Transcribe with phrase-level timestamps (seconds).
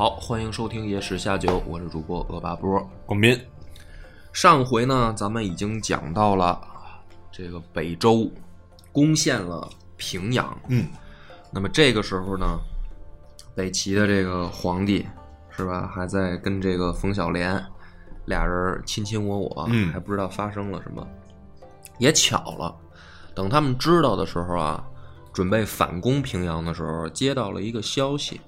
[0.00, 2.82] 好，欢迎收听《野史下酒》，我是主播恶霸波。
[3.04, 3.38] 广斌，
[4.32, 6.58] 上回呢，咱们已经讲到了
[7.30, 8.26] 这个北周
[8.92, 9.68] 攻陷了
[9.98, 10.88] 平阳，嗯，
[11.52, 12.58] 那么这个时候呢，
[13.54, 15.06] 北齐的这个皇帝
[15.50, 17.62] 是吧，还在跟这个冯小莲
[18.24, 21.06] 俩人卿卿我我，嗯还不知道发生了什么。
[21.98, 22.74] 也巧了，
[23.34, 24.82] 等他们知道的时候啊，
[25.30, 28.40] 准备反攻平阳的时候，接到了一个消息，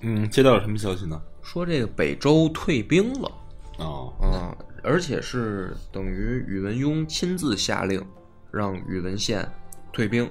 [0.00, 1.20] 嗯，接到了什么消息呢？
[1.42, 3.30] 说这个北周退兵了。
[3.78, 8.02] 哦，啊，而且是等于宇文邕亲自下令，
[8.50, 9.46] 让宇文宪
[9.92, 10.28] 退兵，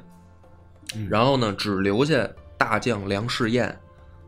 [0.96, 3.78] 嗯然后呢，只留下大将梁士彦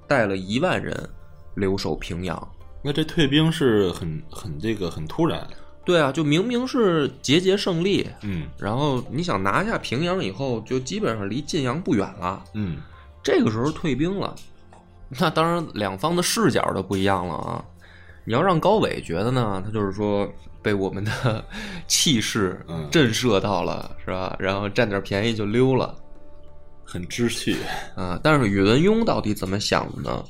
[0.07, 1.09] 带了一万人
[1.55, 2.51] 留守平阳。
[2.83, 5.45] 那这退兵是很很这个很突然，
[5.83, 12.43] 对啊，就明明是节节胜利，嗯然后你想拿下平阳以后，就基本上离晋阳不远了。
[12.53, 12.77] 嗯，
[13.23, 14.35] 这个时候退兵了，
[15.19, 17.63] 那当然两方的视角都不一样了啊。
[18.25, 20.29] 你要让高伟觉得呢，他就是说
[20.61, 21.45] 被我们的
[21.87, 24.35] 气势嗯震慑到了，是吧？
[24.37, 25.95] 然后占点便宜就溜了
[26.83, 27.55] 很知趣，
[27.95, 28.19] 啊。
[28.21, 30.23] 但是宇文邕到底怎么想的呢？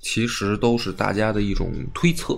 [0.00, 2.36] 其实都是大家的一种推测，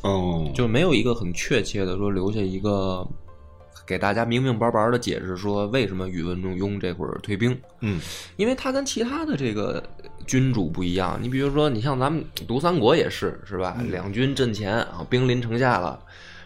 [0.00, 3.06] 哦，就没有一个很确切的说留下一个
[3.86, 7.56] 给大家明明白白的解释说为什么宇文邕这会儿退兵。
[7.82, 8.00] 嗯
[8.36, 9.80] 因为他跟其他的这个
[10.26, 13.76] 君主不一样，你比如说，你像咱们读三国也是，是吧？
[13.90, 15.98] 两军阵前啊，兵临城下了，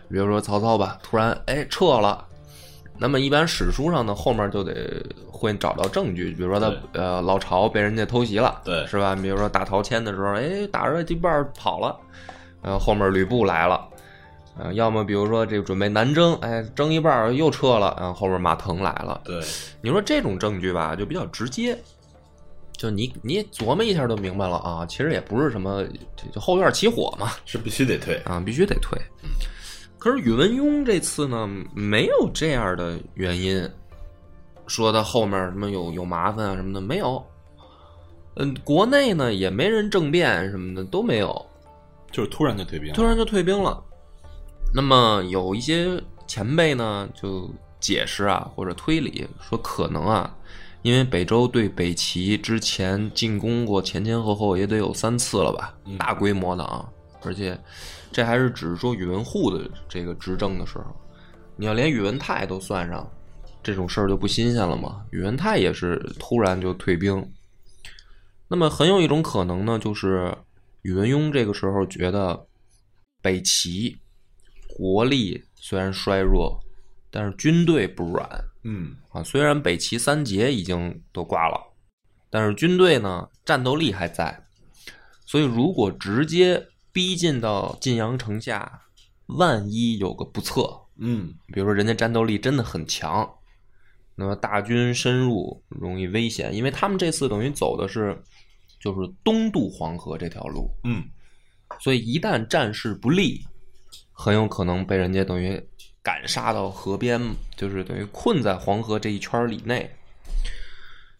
[0.08, 2.24] 比如说曹操吧，突然哎撤了，
[2.98, 8.86] 那么一般史书上呢，后面就得会找到证据，比如说他呃老巢被人家偷袭了，对。
[8.86, 9.14] 是吧？
[9.14, 11.96] 比如说打陶谦的时候，哎打着一半跑了，
[12.62, 13.88] 呃后面吕布来了。
[14.60, 19.40] 呃，要么比如说这个准备南征，哎，征一半又撤了，然后后面马腾来了，对，
[19.80, 21.78] 你说这种证据吧，就比较直接，
[22.78, 24.86] 就你你琢磨一下就明白了啊。
[24.86, 25.84] 其实也不是什么，
[26.32, 28.98] 就后院起火嘛，是必须得退，啊，必须得退。
[29.98, 33.68] 可是宇文邕这次呢，没有这样的原因，
[34.66, 37.22] 说他后面什么有有麻烦啊什么的没有。
[38.36, 41.44] 嗯，国内呢也没人政变什么的都没有，
[42.12, 43.82] 就是突然就退兵，突然就退兵了。
[44.72, 47.50] 那么有一些前辈呢，就
[47.80, 50.32] 解释啊，或者推理说，可能啊，
[50.82, 56.88] 因为北周对北齐之前进攻过，前前后后也得有三次了吧，嗯大规模的啊，
[57.22, 57.58] 而且
[58.12, 60.84] 这还是只是说宇文护的这个执政的时候，
[61.56, 63.10] 你要连宇文泰都算上，
[63.62, 65.04] 这种事儿就不新鲜了嘛。
[65.10, 67.28] 宇文泰也是突然就退兵，
[68.46, 70.32] 那么很有一种可能呢，就是
[70.82, 72.46] 宇文邕这个时候觉得
[73.20, 73.98] 北齐
[74.68, 76.60] 国力虽然衰弱，
[77.10, 78.28] 但是军队不软。
[78.64, 78.96] 嗯。
[79.10, 79.22] 啊。
[79.22, 81.58] 虽然北齐三杰已经都挂了，
[82.30, 84.46] 但是军队呢战斗力还在，
[85.26, 88.82] 所以如果直接逼近到晋阳城下，
[89.26, 91.34] 万一有个不测，嗯。
[91.48, 93.28] 比如说人家战斗力真的很强，
[94.14, 98.20] 那么大军深入容易危险，因为他们这次等于走的是
[98.80, 101.04] 就是东渡黄河这条路，嗯。
[101.80, 103.44] 所以一旦战事不利，
[104.10, 105.62] 很有可能被人家等于
[106.08, 107.20] 赶杀到河边，
[107.54, 109.94] 就是等于困在黄河这一圈里内。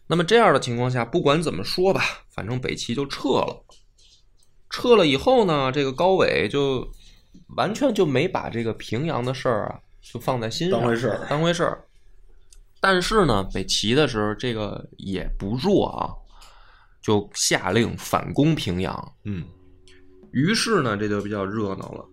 [0.07, 2.01] 那么这样的情况下，不管怎么说吧，
[2.31, 3.63] 反正北齐就撤了。
[4.71, 6.91] 撤了以后呢，这个高伟就
[7.55, 11.85] 完全就没把这个平阳的事儿啊，就放在心上，当回事儿当回事儿。
[12.79, 16.09] 但是呢，北齐的时候这个也不弱啊，
[16.99, 19.13] 就下令反攻平阳。
[19.25, 19.45] 嗯
[20.31, 22.03] 于是呢，这就比较热闹了。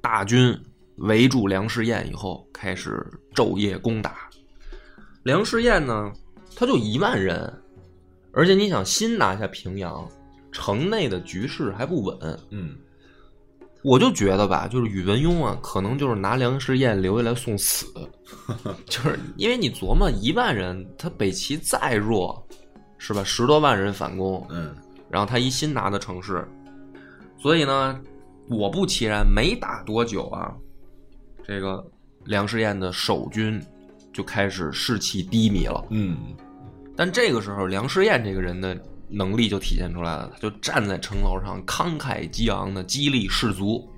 [0.00, 0.56] 大军
[0.96, 3.04] 围住梁士燕以后，开始
[3.34, 4.28] 昼夜攻打。
[5.22, 6.12] 梁士燕呢，
[6.54, 7.52] 他就一万人，
[8.32, 10.08] 而且你想新拿下平阳，
[10.52, 12.38] 城内的局势还不稳。
[12.50, 12.76] 嗯
[13.82, 17.84] 我就觉得吧，就是宇文邕啊，可能就是拿梁士燕留下来送死，
[18.88, 22.48] 就是因为你琢磨一万人，他北齐再弱，
[22.96, 23.22] 是吧？
[23.22, 24.74] 十多万人反攻，嗯
[25.10, 26.48] 然后他一新拿的城市，
[27.38, 28.00] 所以呢，
[28.48, 30.56] 果不其然，没打多久啊，
[31.46, 31.84] 这个
[32.24, 33.62] 梁士彦的守军
[34.12, 35.84] 就开始士气低迷了。
[35.90, 36.16] 嗯
[36.96, 43.88] 但这个时候，梁士彦这个人的能力就体现出来了，他就站在城楼上慷慨激昂的激励士卒，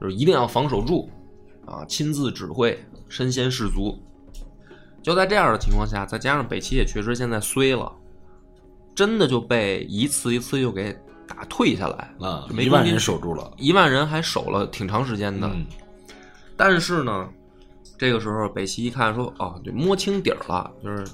[0.00, 1.10] 就是一定要防守住
[1.66, 2.78] 啊，亲自指挥，
[3.08, 4.02] 身先士卒。
[5.02, 7.92] 就在这样的情况下，再加上北齐也确实现在衰了，
[8.94, 10.96] 真的就被一次一次又给
[11.26, 13.52] 打退下来啊，一万人守住了。
[13.58, 15.46] 一万人还守了挺长时间的。
[15.54, 15.66] 嗯
[16.58, 17.26] 但是呢，
[17.96, 21.06] 这个时候北齐一看说，哦，就摸清底儿了，就是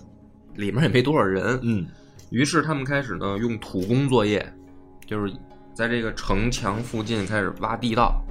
[0.55, 1.61] 里面也没多少人。
[1.63, 1.87] 嗯
[2.31, 4.53] 于是他们开始呢用土工作业，
[5.07, 5.33] 就是
[5.73, 8.25] 在这个城墙附近开始挖地道，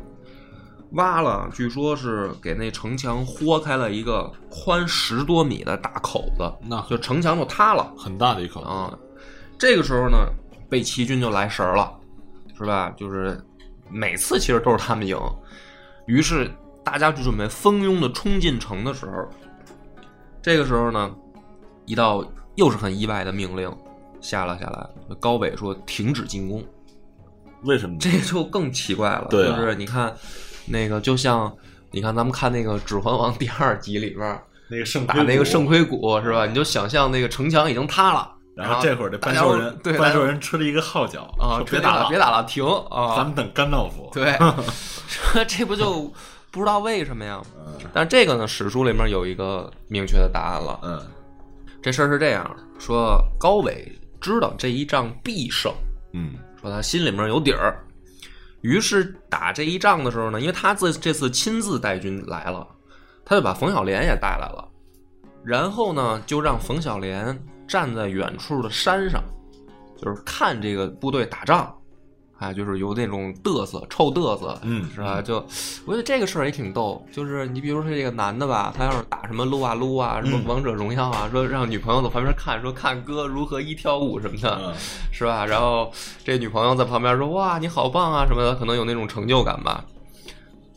[0.93, 8.67] 挖了，据说是给那城墙豁开了一个宽十多米的大口子，那就城墙就塌了很大的一口子。
[8.67, 8.97] 啊。
[9.57, 10.17] 这个时候呢，
[10.67, 11.93] 北齐军就来神儿了，
[12.57, 12.93] 是吧？
[12.97, 13.39] 就是
[13.89, 15.17] 每次其实都是他们赢，
[16.07, 16.51] 于是
[16.83, 19.27] 大家就准备蜂拥的冲进城的时候，
[20.41, 21.09] 这个时候呢，
[21.85, 22.25] 一道
[22.55, 23.71] 又是很意外的命令
[24.21, 26.63] 下了下来，高纬说停止进攻，
[27.63, 27.99] 为什么呢？
[28.01, 29.27] 这就更奇怪了。
[29.29, 30.13] 对啊就是你看
[30.65, 31.51] 那个，就像
[31.91, 36.45] 你看咱们看那个《指环王》第二集里边那个圣打那个圣盔盔谷是吧？
[36.45, 43.15] 你就想象那个城墙已经塌了，然后这会儿这大家都半兽人，对半兽人吹了一个号角啊，别打了，别打，打了，停啊！
[43.17, 44.09] 咱们等甘道夫。
[44.13, 44.37] 对，
[45.47, 46.11] 这不就
[46.53, 47.41] 不知道为什么呀？
[47.57, 47.73] 嗯。
[47.91, 50.79] 但这个呢，史书里面有一个明确的答案了。
[50.83, 51.01] 嗯。
[51.81, 53.91] 这事儿是这样说：高伟
[54.21, 55.73] 知道这一仗必胜，
[56.13, 56.35] 嗯。
[56.61, 57.77] 说他心里面有底儿，
[58.61, 62.65] 于是打这一仗的时候呢，因为他这这次亲自带军来了，
[63.25, 64.65] 他就把冯小莲也带来了，
[65.43, 69.21] 然后呢，就让冯小莲站在远处的山上，
[69.97, 71.75] 就是看这个部队打仗，
[72.43, 75.21] 哎，就是有那种嘚瑟、臭嘚瑟，嗯是吧？
[75.21, 75.35] 就
[75.85, 84.73] 我觉得这个事儿也挺逗，就是你比如说这个男的吧，他要是打什么撸啊撸啊，什么嗯王者荣耀啊，说让女朋友在旁边看，说看哥如何一挑五什么的，嗯
[85.11, 85.45] 是吧？
[85.45, 85.91] 然后
[86.25, 89.85] 这女朋友在旁边说：“哇，你好棒啊什么的，可能有那种成就感吧。”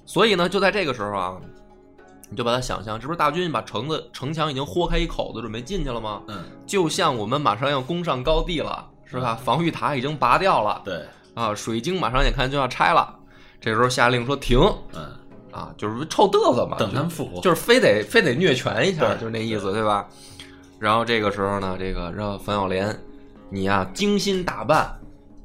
[0.06, 1.36] 所以呢，就在这个时候啊，
[2.30, 6.22] 你就把它想象，这不是大军把城子城墙已经豁开一口子，准备进去了吗？
[6.28, 9.34] 嗯，就像我们马上要攻上高地了，是吧？
[9.34, 11.04] 防御塔已经拔掉了，对，
[11.36, 13.14] 啊，水晶马上眼看就要拆了。
[13.60, 14.58] 这时候下令说停
[14.94, 15.04] 嗯，
[15.52, 17.40] 啊，就是臭嘚瑟嘛，等他们复活。
[17.42, 20.08] 就是非得非得虐拳一下，就是那意思，对吧？
[20.78, 22.98] 然后这个时候呢，这个让冯小莲，
[23.50, 24.90] 你呀、精心打扮，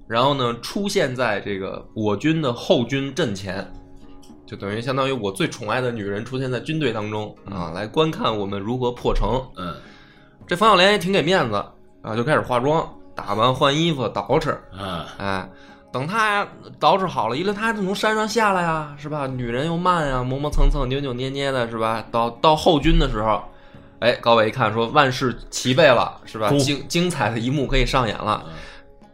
[0.08, 3.70] 然后呢出现在这个我军的后军阵前，
[4.46, 9.42] 就等于相当于我最宠爱的女人出现在军队当中啊，来观看我们如何破城。
[9.58, 9.76] 嗯
[10.48, 11.56] 这冯小莲也挺给面子
[12.02, 12.86] 啊，就开始化妆、
[13.16, 15.50] 打扮、换衣服、捯饬，啊哎，
[15.92, 16.46] 等他
[16.80, 19.28] 捯饬好了，因为他从山上下来呀，是吧？
[19.28, 22.04] 女人又慢呀，磨磨蹭蹭、扭扭捏捏的，是吧？
[22.12, 23.44] 到到后军的时候，
[24.00, 26.50] 哎，高伟一看说万事齐备了，是吧？
[26.60, 28.46] 精精彩的一幕可以上演了。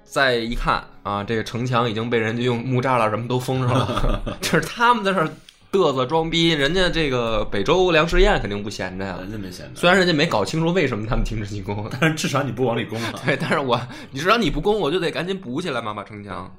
[0.03, 5.27] 再一看啊，这个城墙已经被人家用木栅栏什么都封上了， 这是他们在这儿
[5.71, 9.17] 嘚瑟装逼，人家这个北周梁实验肯定不闲着呀。
[9.19, 13.13] 人家没闲着，虽然人家没搞清楚为什么他们停止进攻，但是至少你不往里攻啊。
[13.25, 13.79] 对，但是我
[14.11, 16.49] 你至少你不攻，我就得赶紧补起来嘛，把城墙。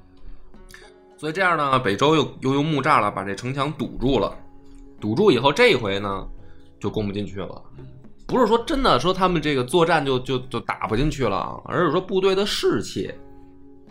[1.19, 4.33] 所以这样呢，北周又又用木栅栏把这城墙堵住了。
[5.01, 6.25] 堵住以后，这一回呢
[6.79, 7.61] 就攻不进去了。
[8.25, 13.13] 不是说真的说他们这个作战就就就打不进去了，而是说部队的士气。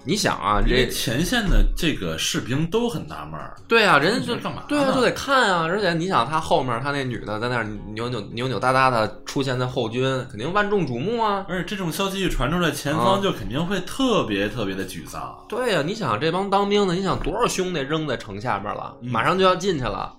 [0.09, 5.67] 你想啊，这前线的这个士兵都很纳闷儿，对啊，人家就干嘛对啊，就得看啊。
[5.69, 11.45] 而且你想，他后面他那女的在那儿扭扭扭扭哒哒的出现在后军，肯定万众瞩目啊。
[11.47, 15.45] 而且这种消息一传出来，前啊方就肯定会特别特别的沮丧。
[15.47, 20.11] 对呀、你想这帮当兵的，你想多少兄弟扔在城下边了，嗯马上就要进去了，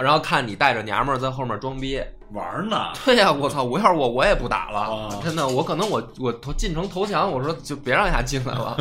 [0.00, 2.00] 然后看你带着娘们儿在后面装逼。
[2.32, 3.62] 玩呢，对呀、我操！
[3.62, 8.76] 我要是我，我也不打了，啊真的，我可能我我投进城投降，我说就别让他进来了。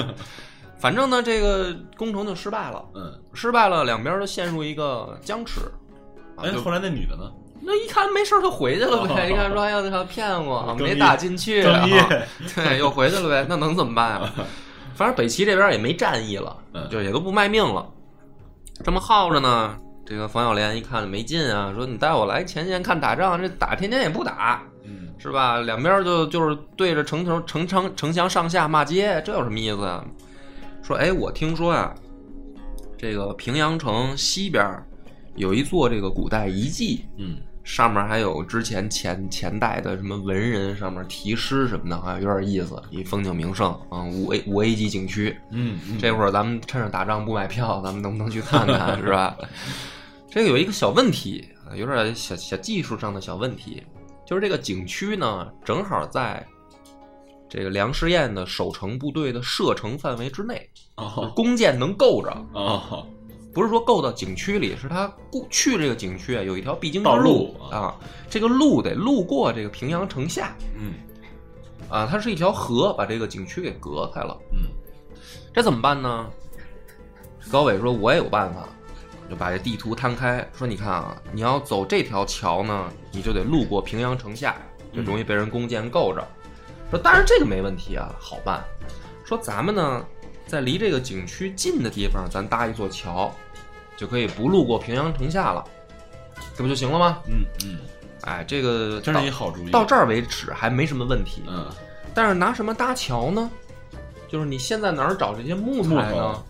[0.77, 5.61] 反正呢，这个攻城就失败了，嗯，失败了，两边都陷入一个僵持。
[6.35, 7.31] 啊哎，后来那女的呢？
[7.61, 11.85] 那一看没事儿就回去了呗，哦一看说哎呀，他骗我，没打进去，啊
[12.55, 14.31] 对，又回去了呗，那能怎么办啊？
[14.95, 17.87] 反正北齐这边也没战役了，嗯就也都不卖命了。
[18.83, 25.59] 这么耗着呢，这个冯小莲一看没劲啊，说你带我来前线看打仗，这打天天也不打，嗯，是吧？
[25.61, 30.05] 两边就就是对着城头城城城墙上下骂街，这有什么意思啊？
[30.83, 31.95] 说哎，我听说啊，
[32.95, 34.63] 这个平阳城西边
[35.35, 45.35] 有一座这个古代遗迹，嗯，上面还有之前前前代的什么文人上面题诗什么的，啊，有点意思，一风景名胜啊，五 A 五 A 级景区。
[45.49, 49.35] 嗯，嗯这会儿咱们趁着打仗不买票，咱们能不能去看看，是吧？
[50.35, 53.81] 这个有一个小问题，啊有点小小技术上的小问题，
[54.27, 56.45] 就是这个景区呢，正好在
[57.47, 63.07] 这个梁师彦的守城部队的射程范围之内，哦弓箭能够着，哦，
[63.53, 67.95] 不是说够到景区里，是他过去这个景区啊有一条必经之路路啊，
[68.29, 70.95] 这个路得路过这个平阳城下嗯
[71.87, 74.37] 啊，它是一条河，把这个景区给隔开了。
[74.51, 74.67] 嗯
[75.53, 76.29] 这怎么办呢？
[77.49, 78.67] 高伟说：“我也有办法，
[79.29, 84.55] 就把这地图摊开，说你看啊，你要走这条桥呢，你就得路过平阳城下，
[84.93, 86.25] 就容易被人弓箭够着。
[86.91, 88.63] 说当然这个没问题啊，好办。
[89.23, 90.05] 说咱们呢，
[90.45, 93.33] 在离这个景区近的地方，咱搭一座桥，
[93.97, 95.63] 就可以不路过平阳城下了，
[96.55, 97.19] 这不就行了吗？
[97.27, 97.79] 嗯嗯，
[98.21, 99.71] 哎，这个真是一好主意。
[99.71, 101.41] 到这儿为止还没什么问题。
[101.47, 101.65] 嗯
[102.13, 103.51] 但是拿什么搭桥呢？
[104.29, 106.43] 就是你现在哪儿找这些木材呢头？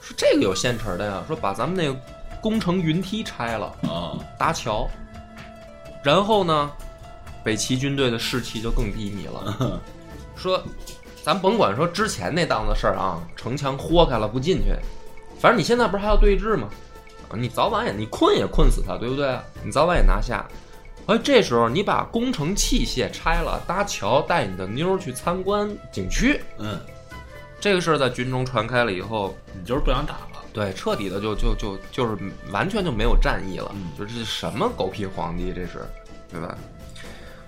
[0.00, 1.98] 说这个有现成的呀，说把咱们那个
[2.40, 4.88] 工程云梯拆了啊搭桥，
[6.02, 6.70] 然后呢，
[7.44, 9.80] 北齐军队的士气就更低迷了。
[10.34, 10.62] 说，
[11.22, 14.74] 咱甭管说之前那档子事儿啊，城墙豁开了不进去，
[15.38, 16.68] 反正你现在不是还要对峙吗？
[17.28, 19.38] 啊，你早晚也你困也困死他，对不对？
[19.62, 20.44] 你早晚也拿下。
[21.06, 26.78] 而这时候你把工程器械拆了，搭桥，带你的妞儿去参观景区，嗯，
[27.60, 30.42] 这个事儿在军中传开了以后，你就是不想打了。
[30.52, 32.16] 对，彻底的就就就就是
[32.50, 35.86] 完全就没有战意了，嗯就这是什么狗屁皇帝，这是，
[36.28, 36.56] 对吧？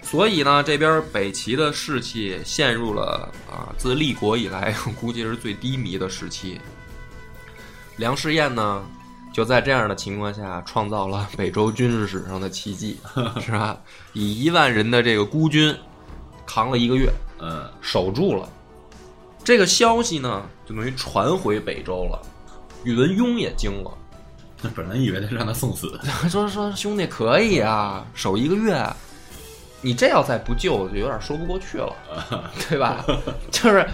[0.02, 6.60] 所以呢，这边北齐的士气陷入了啊，自立国以来 估计是最低迷的时期。
[7.96, 8.84] 梁士彦呢，
[9.32, 12.98] 就在这样的情况下，创造了北周军事史上的奇迹，
[13.40, 13.78] 是吧？
[14.12, 15.74] 以一万人的这个孤军，
[16.46, 17.08] 扛了一个月，
[17.40, 18.48] 嗯守住了。
[19.44, 22.20] 这个消息呢，就等于传回北周了。
[22.84, 23.90] 宇文邕也惊了，
[24.60, 25.98] 那 本来以为他让他送死。
[26.28, 28.84] 说说兄弟可以啊，守一个月，
[29.80, 31.94] 你这要再不救，就有点说不过去了，
[32.68, 33.04] 对吧？
[33.50, 33.86] 就是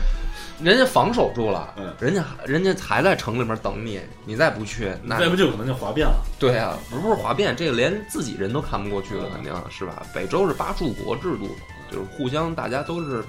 [0.60, 6.24] 人家防守住了嗯，人家人家还在城里面等你，你再不去，那再不救可能就哗变了。
[6.38, 10.02] 对啊，不是哗变，这个连自己人都看不过去了，肯定是吧？
[10.14, 11.54] 北周是八柱国制度，
[11.92, 13.22] 就是互相大家都是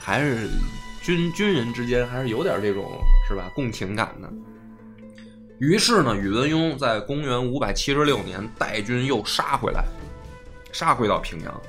[0.00, 0.48] 还是
[1.04, 4.32] 军军人之间还是有点这种是吧共情感的。
[5.58, 9.84] 于是呢，宇文邕在公元五百七十六年带军又杀回来，
[10.72, 11.60] 杀回到平阳，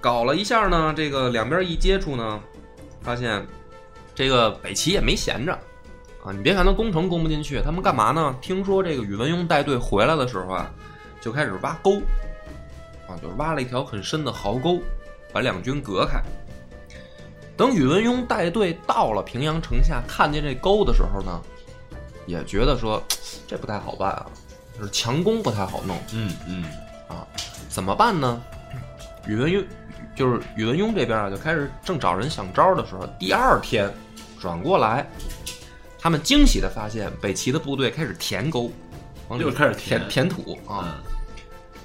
[0.00, 2.40] 搞了一下呢，这个两边一接触呢，
[3.02, 3.46] 发现
[4.14, 5.52] 这个北齐也没闲着。
[6.24, 8.34] 啊，你别看他攻城攻不进去，他们干嘛呢？
[8.40, 10.70] 听说这个宇文邕带队回来的时候啊，
[11.20, 11.98] 就开始挖沟，
[13.06, 14.80] 啊，就是挖了一条很深的壕沟，
[15.30, 16.22] 把两军隔开。
[17.60, 21.38] 等宇文邕带队到了平阳城下，看见这沟的时候呢，
[22.24, 23.02] 也觉得说
[23.46, 24.26] 这不太好办啊，
[24.78, 26.64] 就是强攻不太好弄，嗯嗯
[27.06, 27.26] 啊
[27.68, 28.42] 怎么办呢？
[29.26, 29.62] 宇文邕
[30.16, 33.92] 就是宇文邕这边啊，就开始正找人想招的时候，第二天
[34.40, 35.06] 转过来，
[35.98, 38.72] 他们惊喜的发现北齐的部队开始填沟，
[39.28, 40.96] 往里又开始填填填土啊。
[40.96, 41.12] 嗯，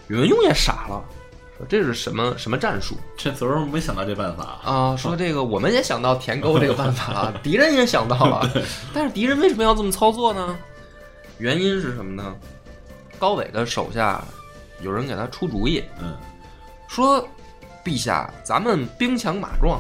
[0.08, 1.25] 宇文邕也傻了，说
[1.70, 4.60] 这是什么什么战术这昨儿没想到这办法。
[4.64, 4.96] 啊？
[4.98, 8.50] 说这个我们也想到填沟这个办法了， 敌人也想到了，
[8.94, 10.58] 但是敌人为什么要这么操作呢？
[11.38, 12.36] 原因是什么呢？
[13.18, 14.24] 高伟的手下
[14.82, 16.16] 有人给他出主意，嗯
[16.88, 17.26] 说
[17.84, 19.80] ：“陛下，咱们兵强马壮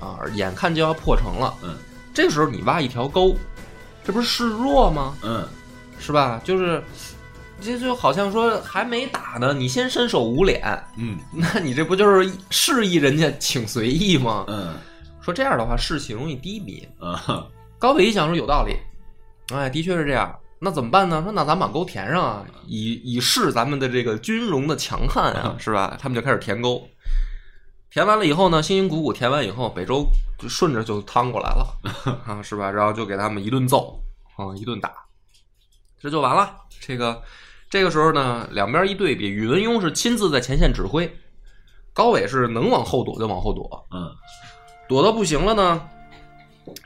[0.00, 1.54] 啊，眼看就要破城了。
[1.62, 1.76] 嗯
[2.14, 3.34] 这时候你挖一条沟，
[4.04, 5.14] 这不是示弱吗？
[5.22, 5.46] 嗯
[5.98, 6.40] 是吧？
[6.44, 6.82] 就是
[7.62, 10.60] 这就好像说还没打呢，你先伸手捂脸，
[10.98, 14.44] 嗯 那你这不就是示意人家请随意吗？
[14.48, 14.74] 嗯
[15.20, 16.86] 说这样的话士气容易低迷。
[16.98, 17.46] 啊
[17.78, 18.76] 高伟一想说有道理，
[19.54, 20.36] 哎，的确是这样。
[20.58, 21.20] 那怎么办呢？
[21.22, 25.96] 说那咱把沟填上啊，以以示咱们的这个军容的强悍啊，是吧？
[26.00, 26.86] 他们就开始填沟。
[27.90, 30.06] 填完了以后呢，辛辛苦苦填完以后，北周
[30.38, 31.78] 就顺着就趟过来了
[32.24, 32.70] 啊，是吧？
[32.70, 34.00] 然后就给他们一顿揍
[34.36, 34.92] 啊，一顿打，
[36.00, 36.56] 这就完了。
[36.80, 37.20] 这个
[37.72, 41.10] 这个时候呢，两边一对比，宇文邕是亲自在前线指挥，
[41.94, 44.14] 高伟是能往后躲就往后躲，嗯。
[44.86, 45.88] 躲到不行了呢，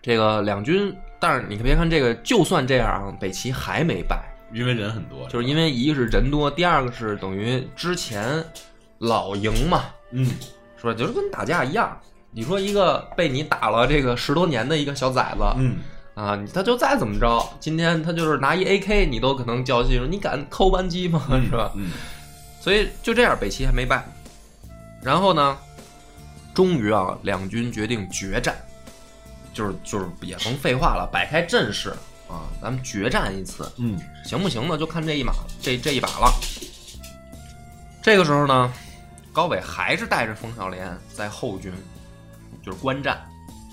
[0.01, 8.45] 这个两军，但是你别看这个，就算这样啊，北齐还没败，因为人很多，就是因为一个是人多，第二个是等于之前
[8.99, 10.25] 老赢嘛，嗯。
[10.77, 10.95] 是吧？
[10.95, 12.01] 就是跟打架一样。
[12.31, 15.79] 你说一个被你打了这个十多年的一个小崽子，嗯
[16.17, 21.23] 啊，他就再怎么着，今天他就是拿一 AK，你都可能较劲，说你敢扣扳机吗？
[21.45, 21.71] 是吧？
[21.77, 21.91] 嗯
[22.59, 24.03] 所以就这样，北齐还没败。
[25.03, 25.59] 然后呢，
[26.55, 28.57] 终于啊，两军决定决战，
[29.53, 31.91] 就是就是也甭废话了，摆开阵势
[32.29, 34.79] 啊，咱们决战一次，嗯行不行呢？
[34.79, 36.33] 就看这一马这这一把了。
[38.03, 38.73] 这个时候呢，
[39.35, 41.71] 高伟还是带着冯小莲在后军，
[42.65, 43.23] 就是观战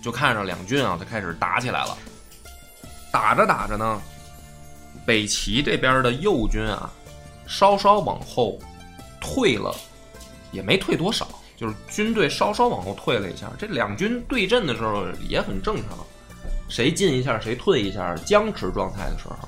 [0.04, 1.98] 就看着两军啊，就开始打起来了。
[3.14, 4.02] 打着打着呢，
[5.06, 6.90] 北齐这边的右军啊，
[7.46, 8.58] 稍稍往后
[9.22, 9.72] 退了，
[10.52, 13.52] 也没退多少，就是军队稍稍往后退了一下。
[13.60, 16.00] 这两军对阵的时候也很正常，
[16.68, 19.48] 谁进一下谁退一下，僵持状态的时候，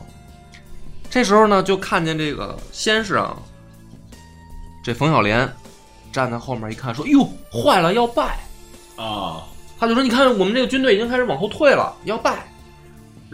[1.09, 3.35] 这时候呢，就看见这个先是啊，
[4.83, 5.51] 这冯小莲
[6.11, 8.37] 站在后面一看，说：“哟，坏了，要败。”
[8.95, 9.43] 啊，
[9.79, 12.47] 他就说：“你看，我们这个军队已经开始往后退了，要败。”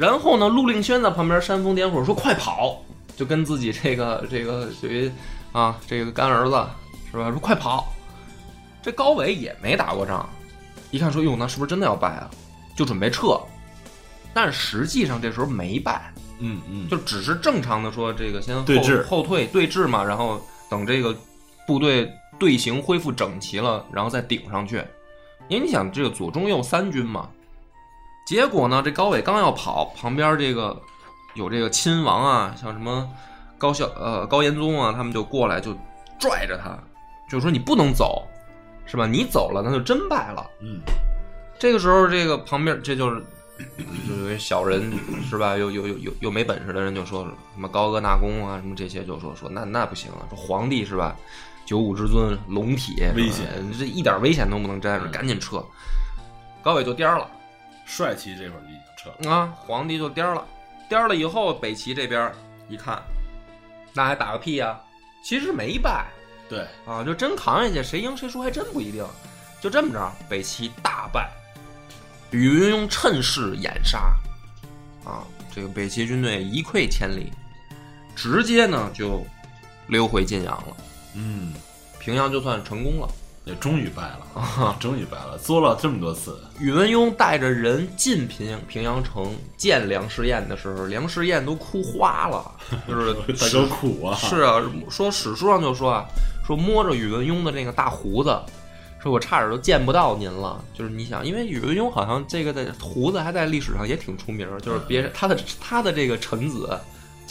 [0.02, 2.82] 然后呢，陆令轩在旁边煽风点火，说：“快跑！”
[3.16, 5.12] 就跟自己这个 这个属于
[5.52, 6.60] 啊这个干儿子
[7.12, 7.30] 是吧？
[7.30, 7.94] 说快跑！
[8.82, 10.28] 这高伟也没打过仗，
[10.90, 12.28] 一看说：“哟，那是不是真的要败啊？”
[12.76, 13.40] 就准备撤。
[14.34, 21.16] 但是实际上这时候没败，嗯嗯，就只是正常的说这个先后对峙后退对峙嘛，然后等这个
[21.68, 24.84] 部队队形恢复整齐了，然后再顶上去。
[25.48, 27.30] 因为你想这个左中右三军嘛，
[28.26, 30.80] 结果呢，这高伟刚要跑，旁边这个
[31.34, 33.10] 有这个亲王啊，像什么
[33.58, 35.76] 高孝呃高延宗啊，他们就过来就
[36.20, 36.78] 拽着他，
[37.30, 38.26] 就说你不能走，
[38.86, 39.06] 是吧？
[39.06, 40.46] 你走了那就真败了。
[40.62, 40.80] 嗯，
[41.60, 43.22] 这个时候，这个旁边这就是
[44.08, 44.94] 就有一小人
[45.30, 45.58] 是吧？
[45.58, 51.16] 有有有有有没本事的人就说什么高阿纳公啊，什么这些就说说那那不行啊，说皇帝是吧？
[51.66, 53.48] 九五之尊，龙体危险，
[53.78, 55.64] 这一点危险都不能沾着，赶紧撤。
[56.64, 57.30] 高伟就颠儿了
[57.86, 60.46] 帅旗这会儿就已经撤了，啊，皇帝就颠儿了，
[60.88, 62.32] 颠儿了以后，北齐这边
[62.70, 63.02] 一看，
[63.94, 64.80] 那还打个屁呀、
[65.24, 66.08] 其实没败，
[66.48, 69.06] 对，啊，就真扛下去，谁赢谁输还真不一定。
[69.60, 71.30] 就这么着，北齐大败，
[72.32, 74.00] 宇文邕趁势掩杀，
[75.06, 75.22] 啊，
[75.54, 77.32] 这个北齐军队一溃千里，
[78.16, 79.24] 直接呢就
[79.88, 80.78] 溜回晋阳了，
[81.14, 81.54] 嗯，
[82.00, 83.08] 平阳就算成功了。
[83.44, 92.52] 也终于败了， 啊，终于败了，作了这么多次，宇文邕带着人进平平阳城见梁士彦的时候，梁士彦都哭花了，
[92.88, 96.06] 就是 大哥苦啊，是啊，说史书上就说啊，
[96.46, 98.40] 说摸着宇文邕的那个大胡子，
[99.02, 100.64] 说我差点都见不到您了。
[100.74, 106.80] 就是你想，因为宇文邕好像这个的胡子还在历史上也挺出名，就是别人他的他的这个臣子。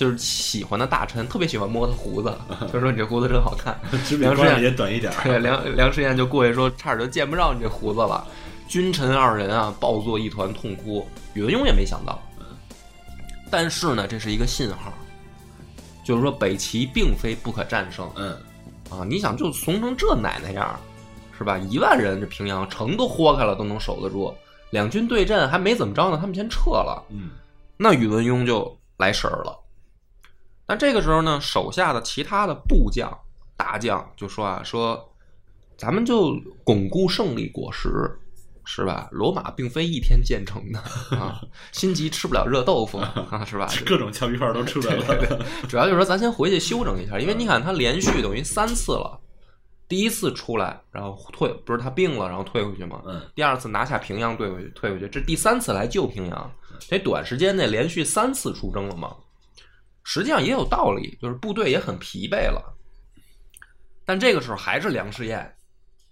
[0.01, 2.35] 就是喜欢的大臣特别喜欢摸他胡子，
[2.73, 3.79] 就说你这胡子真好看。
[4.19, 8.27] 梁实彦也短一点儿，对，梁 梁实彦就过去说，差点就见不着你这胡子了。
[8.67, 11.07] 君臣二人啊，抱作一团，痛哭。
[11.35, 12.19] 宇文邕也没想到，
[13.51, 14.91] 但是呢，这是一个信号，
[16.03, 18.33] 就是说北齐并非不可战胜嗯，
[18.89, 19.05] 啊！
[19.07, 20.81] 你想，就怂成这奶奶样儿，
[21.37, 21.59] 是吧？
[21.59, 24.35] 一万人这平阳城都豁开了，都能守得住。
[24.71, 27.05] 两军对阵还没怎么着呢，他们先撤了。
[27.11, 27.33] 嗯，
[27.77, 29.60] 那宇文邕就来神儿了。
[30.71, 33.13] 但这个时候呢，手下的其他的部将、
[33.57, 35.05] 大将就说啊，说
[35.77, 37.91] 咱们就巩固胜利果实，
[38.65, 39.09] 是吧？
[39.11, 40.79] 罗马并非一天建成的
[41.19, 43.69] 啊，心急吃不了热豆腐啊，是吧？
[43.85, 49.19] 各种俏皮话都出来了，主要就是说，咱先回去休整一下，因为你看他连续等于三次了，
[49.89, 53.03] 第一次出来，然后退，不是他病了，然后退回去吗？
[53.07, 56.53] 嗯，第二次拿下平阳，退回去，退回去，这第三次来救平阳，
[56.89, 59.17] 得短时间内连续三次出征了嘛。
[60.05, 62.77] 实际上也有道理，就是部队也很疲惫了。
[64.05, 65.55] 但这个时候还是梁士彦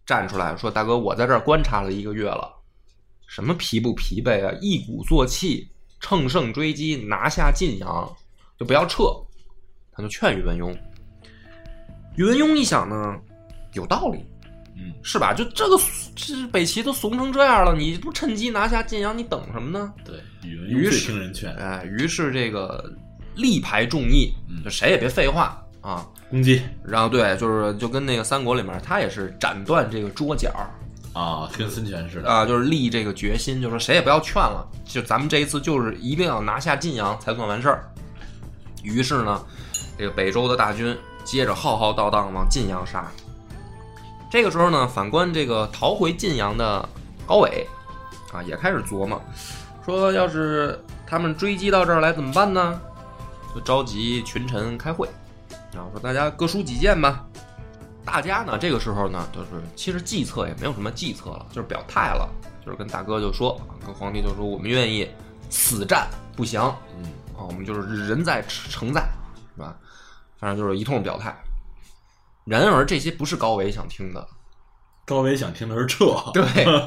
[0.06, 2.54] 站出来说：“大哥，我在这儿观察了一个月了，
[3.26, 4.56] 什么疲不疲惫啊？
[4.60, 5.68] 一鼓作气，
[6.00, 8.16] 乘胜追击，拿下晋阳，
[8.58, 9.04] 就不要撤。”
[9.92, 10.78] 他就劝宇文邕。
[12.16, 13.20] 宇文邕一想呢，
[13.72, 14.24] 有道理，
[14.76, 15.34] 嗯，是吧？
[15.34, 15.76] 就这个
[16.14, 19.92] 这北齐都怂成这样了，你不趁机拿下晋阳，你等什么呢？
[20.04, 22.96] 对，宇文邕最于是听人劝，哎，于是这个
[23.38, 26.06] 力排众议，嗯就谁也别废话啊。
[26.30, 30.52] 攻击然后对，就是就跟那个三国里面，他也是斩断这个桌角
[31.14, 37.90] 啊，跟孙权似的，啊，就是立这个决心，就说谁也不要劝了，就咱们这一次就是一定要拿下晋阳才算完事儿。
[38.82, 39.42] 于是呢，
[39.96, 43.10] 这个北周的大军接着浩浩荡荡往晋阳杀。
[44.30, 46.86] 这个时候呢，反观这个逃回晋阳的
[47.26, 47.66] 高伟
[48.34, 49.18] 啊，也开始琢磨，
[49.82, 52.78] 说要是他们追击到这儿来怎么办呢？
[53.58, 55.08] 就召集群臣开会，
[55.72, 57.26] 然后，说大家各抒己见吧。
[58.04, 62.28] 大家呢，这个时候呢，就是其实计策也没有什么计策了，就是表态了，
[62.64, 65.08] 就是跟大哥就说，跟皇帝就说，我们愿意
[65.50, 67.04] 死战不降，嗯，
[67.36, 69.02] 啊，我们就是人在城在，
[69.56, 69.76] 是吧？
[70.38, 71.36] 反正就是一通表态。
[72.44, 74.26] 然而这些不是高维想听的，
[75.04, 76.44] 高维想听的是撤， 对，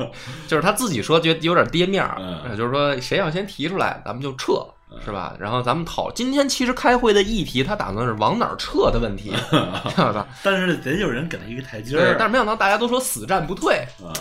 [0.47, 4.65] 就是他自己说觉得有点跌面儿，就是说谁要先提出来，咱们就撤，
[5.03, 5.35] 是吧？
[5.39, 9.31] 然后咱们讨今天其实开会的议题，他打算是往哪儿撤的问题，
[9.89, 10.27] 知道吧？
[10.43, 14.11] 但是得有人给他一个台阶对，儿，但是没想到大家都说死战不退，啊，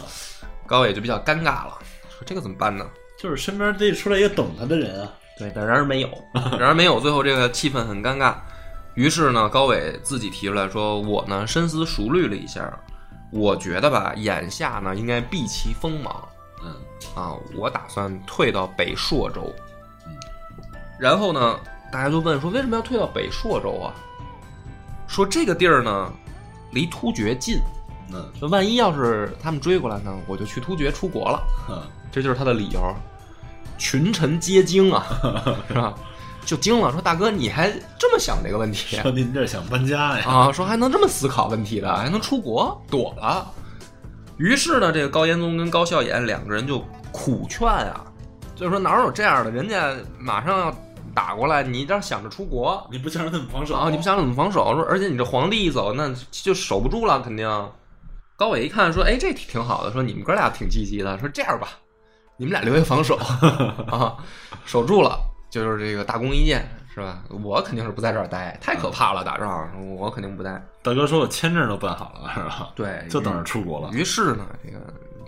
[0.66, 1.78] 高伟就比较尴尬了，
[2.08, 2.86] 说这个怎么办呢？
[3.18, 5.12] 就是身边得出来一个懂他的人啊。
[5.38, 6.08] 对，但然而没有，
[6.58, 8.34] 然而没有，最后这个气氛很尴尬。
[8.94, 12.70] 于是呢，高伟自己提出来说：“我呢深思熟虑了一下，
[13.32, 16.28] 我觉得吧，眼下呢应该避其锋芒
[16.62, 16.74] 嗯
[17.14, 19.50] 啊，我打算退到北朔州。”
[21.00, 21.58] 然后呢，
[21.90, 23.94] 大家就问说：“为什么要退到北朔州啊？”
[25.08, 26.12] 说这个地儿呢，
[26.72, 27.58] 离突厥近，
[28.12, 31.42] 嗯说万一要是他们追过来呢，我就去突厥出国了。
[31.66, 31.82] 哼
[32.12, 32.80] 这就是他的理由。
[33.78, 35.06] 群臣皆惊啊，
[35.66, 35.94] 是吧？
[36.44, 40.24] 就惊了，说大哥你还这么想这个问题说您这想搬家呀？
[40.26, 40.52] 啊？
[40.52, 43.50] 说还能这么思考问题的，还能出国躲了。
[44.36, 48.04] 于是呢，这个高延宗跟高孝衍两个人就苦劝啊，
[48.54, 50.76] 就是说哪有这样的，人家马上要
[51.14, 53.90] 打过来，你这想着出国你不想着怎么防守啊？
[53.90, 54.74] 你不想着怎么防守？
[54.74, 57.48] 说而且你这皇帝一走，那就守不住了，肯定。
[58.36, 61.18] 高伟一看说：“哎，这挺好的。”说你们哥俩挺积极的。
[61.18, 61.68] 说这样吧，
[62.38, 63.16] 你们俩留下防守
[63.86, 64.16] 啊，
[64.64, 65.20] 守住了
[65.50, 67.22] 就是这个大功一件，是吧？
[67.44, 70.52] 我肯定是不在这儿待，太可怕了，打仗我肯定不待。
[70.82, 72.70] 大哥说我签证都办好了，是吧？
[72.74, 73.90] 对，就等着出国了。
[73.92, 74.80] 于是呢，这个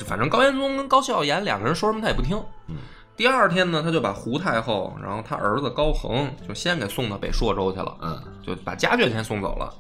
[0.07, 2.43] 反正高延宗跟高孝严两个人说什么他也不听。
[2.69, 2.77] 嗯
[3.17, 9.73] 第二天呢，他就把胡太后，然后他儿子高恒，就先给送到北朔州去了，嗯就把家眷先送走了，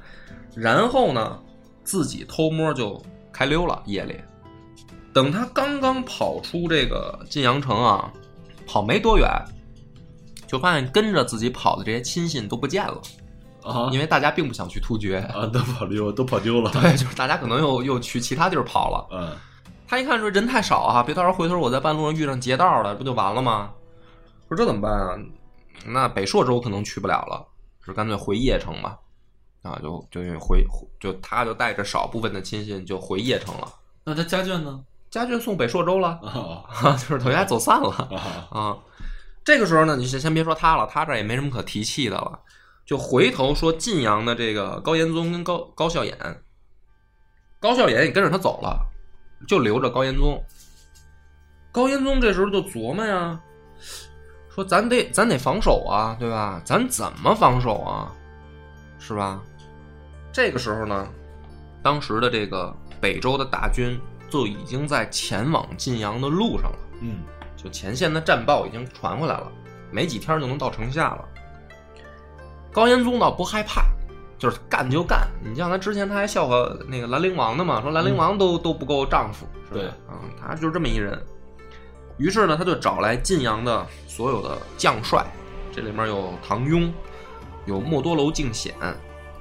[0.54, 1.38] 然后呢，
[1.82, 4.20] 自己偷摸就开溜了，夜里。
[5.14, 8.12] 等他刚刚跑出这个晋阳城啊，
[8.66, 9.28] 跑没多远，
[10.46, 13.00] 就发现跟着自己跑的这些亲信都不见了，
[13.62, 16.70] 啊因为大家并不想去突厥，啊，都跑丢，都跑丢了。
[16.70, 19.06] 对，就是大家可能又又去其他地儿跑了。
[19.10, 19.36] 嗯
[19.92, 23.74] 他一看说人太少啊，别到时候回头我在半路上遇上劫道了，不就完了吗？
[24.48, 25.14] 说这怎么办啊？
[25.84, 27.46] 那北朔州可能去不了了，
[27.82, 28.98] 说干脆回邺城吧。
[29.60, 30.64] 啊，就就回
[30.98, 33.68] 就他就带着少部分的亲信就回邺城了，
[34.04, 34.82] 那他家眷呢？
[35.12, 36.18] 家眷送北朔州了，
[36.96, 38.78] 就是等于还走散了啊啊。
[39.44, 42.40] 这个时候呢，你先先别说他了，他这也没什么可提气的了，
[42.86, 46.16] 就回头说晋阳的这个高延宗跟高高孝衍，
[47.60, 48.88] 高孝衍也跟着他走了，
[49.46, 50.42] 就留着高延宗。
[51.70, 53.40] 高延宗这时候就琢磨呀，
[54.54, 56.60] 说咱得咱得防守啊，对吧？
[56.64, 58.12] 咱怎么防守啊？
[58.98, 59.40] 是吧？
[60.32, 61.08] 这个时候呢，
[61.82, 63.98] 当时的这个北周的大军
[64.30, 66.78] 就已经在前往晋阳的路上了。
[67.00, 67.16] 嗯
[67.56, 69.50] 就前线的战报已经传回来了，
[69.90, 71.28] 没几天就能到城下了。
[72.72, 73.84] 高延宗倒不害怕，
[74.42, 75.28] 就是干就干。
[75.40, 79.80] 你像他之前他还笑话那个兰陵王的嘛，说兰陵王都、都不够丈夫，是吧？
[79.80, 81.16] 对嗯，他就是这么一人。
[82.18, 85.24] 于是呢，他就找来晋阳的所有的将帅，
[85.70, 86.92] 这里面有唐雍，
[87.66, 88.74] 有莫多楼敬显、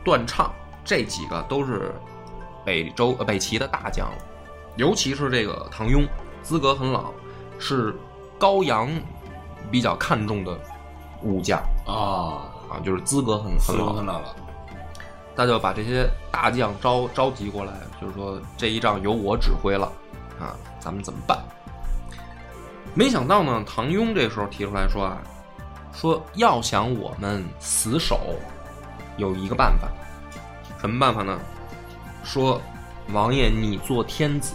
[0.04, 0.54] 段畅，
[0.86, 1.92] 这几个都是
[2.64, 4.08] 北周呃北齐的大将，
[4.76, 6.04] 尤其是这个唐雍，
[6.44, 7.12] 资格很老，
[7.58, 7.96] 是
[8.38, 8.88] 高阳
[9.72, 10.56] 比较看重的
[11.24, 14.06] 武将啊，啊，就是资格很很老四龙看。
[14.06, 14.36] 到了。
[15.42, 19.92] 他就把这些大将召召集过来，就是说这一仗由我指挥了
[20.40, 21.36] 啊，咱们怎么办？
[22.94, 25.18] 没想到呢，唐雍这时候提出来说啊，
[25.92, 28.20] 说要想我们死守，
[29.18, 29.88] 有一个办法，
[30.80, 31.40] 什么办法呢？
[32.24, 32.62] 说
[33.12, 34.54] 王爷你做天子，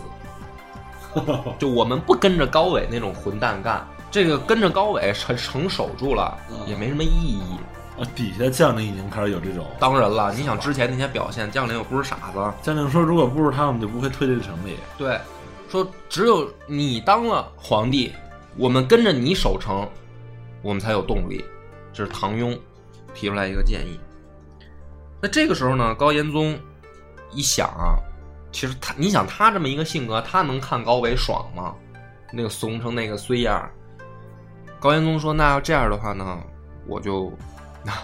[1.59, 7.59] 就我们不跟着高伟那种混蛋干，这个跟着高伟成成守住了嗯也没什么意义。
[7.99, 9.67] 啊，底下将领已经开始有这种。
[9.79, 14.77] 当然了，你想之前那些表现，将领又不是傻子，将领说，如果不是他，我们就不会退这个城里。
[14.99, 15.19] 对，
[15.69, 18.13] 说只有你当了皇帝，
[18.57, 19.89] 我们跟着你守城，
[20.63, 21.45] 我们才有动力。
[21.93, 22.59] 这是唐雍
[23.15, 23.99] 提出来一个建议。
[25.23, 26.59] 那这个时候呢，高延宗
[27.33, 27.97] 一想啊，
[28.53, 31.75] 其实他，你想他这么一个性格，他能看高伟爽吗？
[32.33, 33.67] 那个怂成那个衰样。
[34.79, 36.39] 高延宗说：“那要这样的话呢，
[36.87, 37.33] 我就，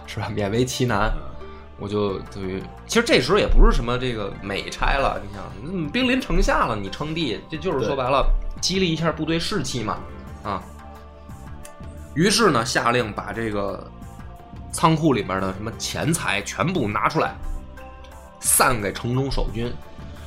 [0.06, 1.12] 是吧，勉为其难。”
[1.78, 8.24] 我就等于，其实这时候也不是什么这个美差了，你想，嗯兵临城下了，你称帝，这就是说白了，
[8.60, 9.98] 激励一下部队士气嘛，
[10.44, 10.62] 啊。
[12.14, 13.90] 于是呢，下令把这个
[14.70, 17.34] 仓库里面的什么钱财全部拿出来，
[18.38, 19.72] 散给城中守军，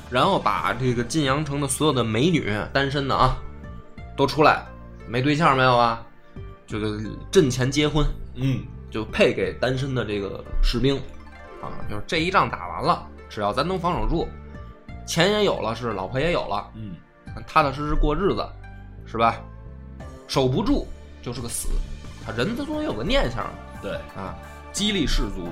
[0.10, 3.38] 然后把这个晋阳城的所有的美女，单身的啊，
[4.18, 4.66] 都出来，
[5.08, 6.04] 没对象没有啊？
[6.68, 8.62] 就是阵前结婚，嗯，
[8.96, 10.96] 就配给单身的这个士兵，
[11.62, 14.26] 啊，就是这一仗打完了，只要咱能防守住，
[15.06, 16.96] 钱也有了，是老婆也有了，嗯，
[17.46, 18.48] 踏踏实实过日子，
[19.06, 19.36] 是吧？
[20.30, 20.88] 守不住
[21.22, 21.68] 就是个死，
[22.26, 24.34] 他人他总得有个念想对，啊，
[24.72, 25.50] 激励士卒，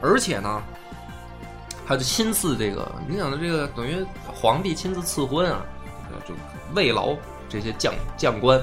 [0.00, 0.62] 而且呢，
[1.86, 5.60] 他就亲自这个，你想的这个等于皇帝亲自赐婚啊，
[6.26, 6.32] 就
[6.74, 7.14] 慰劳
[7.50, 8.58] 这些将将官，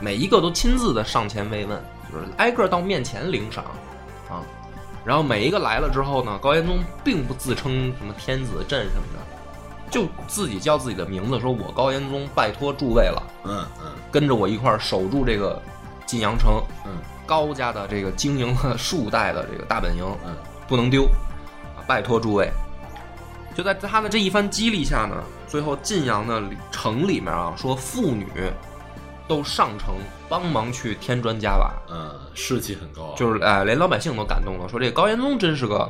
[0.00, 1.78] 每一个都亲自的上前慰问，
[2.12, 3.64] 就是挨个到面前领赏
[4.28, 4.42] 啊。
[5.04, 15.60] 然后每一个来了之后呢，高延宗并不自称什么天子朕什么的，就自己叫自己的名字，说我高延宗拜托诸位了，嗯嗯跟着我一块儿守住这个
[16.04, 16.92] 晋阳城，嗯
[17.24, 20.36] 高家的这个经营了数代的这个大本营，嗯，
[20.68, 21.04] 不能丢，
[21.76, 22.50] 啊，拜托诸位。
[23.54, 28.26] 就在他的这一番激励下呢，最后晋阳的城里面啊，说妇女
[29.30, 29.94] 都上城
[30.28, 35.88] 帮忙去添砖加瓦，嗯，士气很高，就是哎，连老百姓都感动了，说这高延宗真是个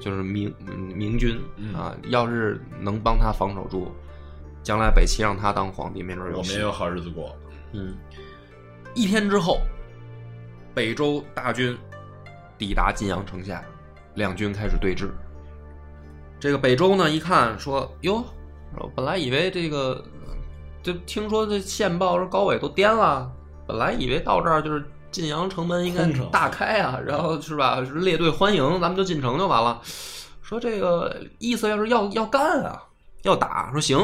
[0.00, 1.72] 就是明嗯明君嗯。
[1.76, 3.92] 啊，要是能帮他防守住，
[4.64, 7.32] 将来北齐让他当皇帝，没准有戏我们也有好日子过。
[7.70, 7.94] 嗯，
[8.96, 9.60] 一天之后，
[10.74, 11.78] 北周大军
[12.58, 13.62] 抵达晋阳城下，
[14.16, 15.08] 两军开始对峙。
[16.40, 18.24] 这个北周呢，一看说：“哟，
[18.76, 20.04] 我本来以为这个，
[20.82, 23.30] 就听说这线报说高伟都颠了，
[23.66, 27.84] 本来以为到这儿就是晋阳城门应该大开啊，然后是吧？
[27.84, 29.80] 是列队欢迎，咱们就进城就完了。
[30.42, 32.82] 说这个意思要是要要干啊，
[33.22, 33.98] 要打，说行，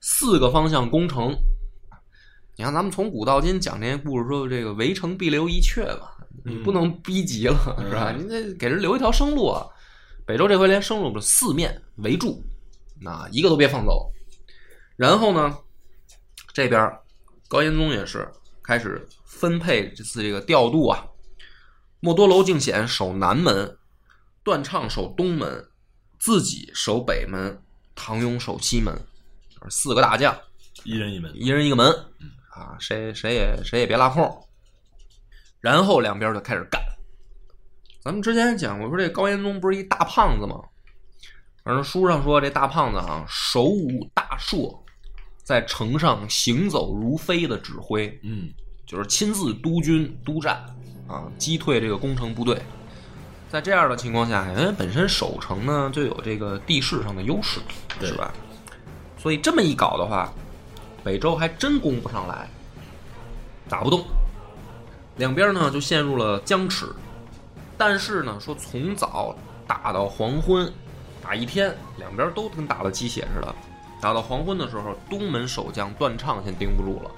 [0.00, 1.36] 四个方向攻城。
[2.56, 8.14] 你看，咱们从古到今讲这些故事，说这个围城必留一阙吧，你嗯不能逼急了，是吧？
[8.16, 9.66] 你得给人留一条生路啊。
[10.24, 12.42] 北周这回连生路都四面围住，
[13.00, 14.10] 那一个都别放走。
[14.96, 15.58] 然后呢，
[16.52, 16.98] 这边
[17.48, 18.30] 高延宗也是
[18.62, 21.06] 开始分配这次这个调度啊。
[22.00, 23.76] 莫多楼敬显守南门，
[24.42, 25.68] 段畅守东门，
[26.18, 27.62] 自己守北门，
[27.94, 28.94] 唐雍守西门，
[29.70, 30.38] 四个大将，
[30.84, 31.90] 一人一门，一人一个门
[32.50, 34.46] 啊，谁谁也谁也别拉空。
[35.60, 36.80] 然后两边就开始干。
[38.02, 40.56] 咱们之前讲过，说这高延宗不是一大胖子吗？
[41.64, 44.80] 反正书上说这大胖子啊，手舞大槊，
[45.46, 48.50] 在城上行走如飞的指挥，嗯，
[48.84, 50.60] 就是亲自督军督战
[51.06, 52.60] 啊，击退这个攻城部队。
[53.48, 57.60] 在这样的情况下，因为本身守城呢就有这个地势上的优势，
[58.00, 58.34] 是吧？
[59.16, 60.32] 所以这么一搞的话，
[61.04, 62.50] 北周还真攻不上来，
[63.68, 64.04] 打不动，
[65.16, 66.86] 两边呢就陷入了僵持。
[67.78, 69.32] 但是呢，说从早
[69.64, 70.68] 打到黄昏，
[71.22, 73.54] 打一天，两边都跟打了鸡血似的。
[74.00, 77.10] 打到黄昏的时候，东门守将段畅先盯不住了，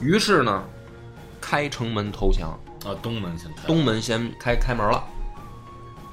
[0.00, 0.64] 于是呢，
[1.40, 2.50] 开城门投降。
[2.84, 5.02] 啊，东门先开，东门先开开门了。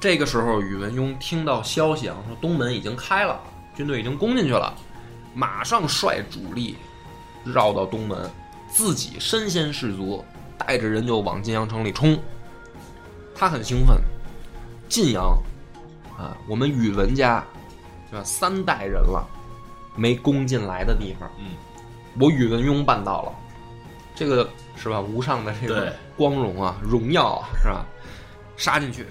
[0.00, 3.38] 这个时候，宇文邕听到消息啊，说东门已经开了，
[3.76, 4.74] 军队已经攻进去了，
[5.34, 6.76] 马上率主力
[7.44, 8.28] 绕到东门，
[8.68, 10.24] 自己身先士卒，
[10.58, 12.18] 带着人就往晋阳城里冲。
[13.36, 14.00] 他很兴奋，
[14.88, 15.38] 晋阳
[16.18, 17.44] 啊，我们宇文家
[18.10, 19.24] 对吧，三代人了
[19.94, 21.52] 没攻进来的地方，嗯，
[22.20, 23.32] 我宇文邕办到了，
[24.14, 25.00] 这个是吧？
[25.00, 27.84] 无上的这个光荣啊，荣耀啊，是吧？
[28.56, 29.06] 杀进去。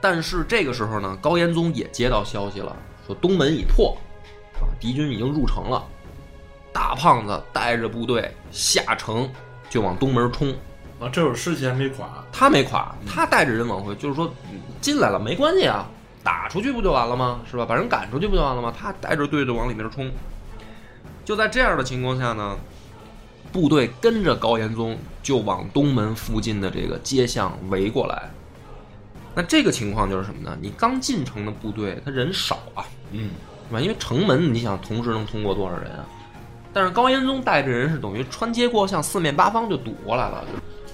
[0.00, 3.96] 但是这个时候呢，高延宗也接到消息了，说东门已破，
[4.54, 5.82] 啊，敌军已经入城了。
[6.72, 9.30] 大胖子带着部队下城
[9.70, 10.50] 就往东门冲，
[11.00, 15.88] 啊，这会儿士气还没垮，他没垮，他带着人往回，就是说嗯进来了没关系啊，
[16.24, 17.42] 打出去不就完了吗？
[17.48, 17.64] 是吧？
[17.64, 18.74] 把人赶出去不就完了吗？
[18.76, 20.10] 他带着队就往里面冲。
[21.24, 22.56] 就在这样的情况下呢，
[23.52, 28.30] 部队跟着高延宗就往东门附近的这个街巷围过来。
[29.34, 30.56] 那这个情况就是什么呢？
[30.60, 33.30] 你刚进城的部队，他人少啊，嗯，
[33.68, 33.80] 是吧？
[33.80, 36.06] 因为城门，你想同时能通过多少人啊？
[36.72, 40.44] 但是高延宗带着人是等于穿街过巷，四面八方就堵过来了。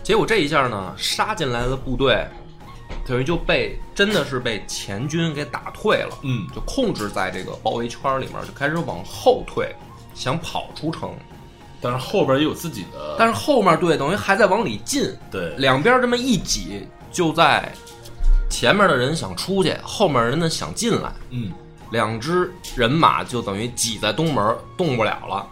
[0.03, 2.27] 结果这一下呢，杀进来的部队，
[3.07, 9.75] 等于就被真的是被前军给打退了，嗯就控制在这个包围圈里面，就开始往后退，
[10.15, 11.13] 想跑出城。
[11.83, 17.73] 但是后边也有自己的，但是后面对等于还在往里进，对，两边这么一挤，就在
[18.51, 21.51] 前面的人想出去，后面人呢想进来，嗯，
[21.91, 25.47] 两支人马就等于挤在东门，动不了了。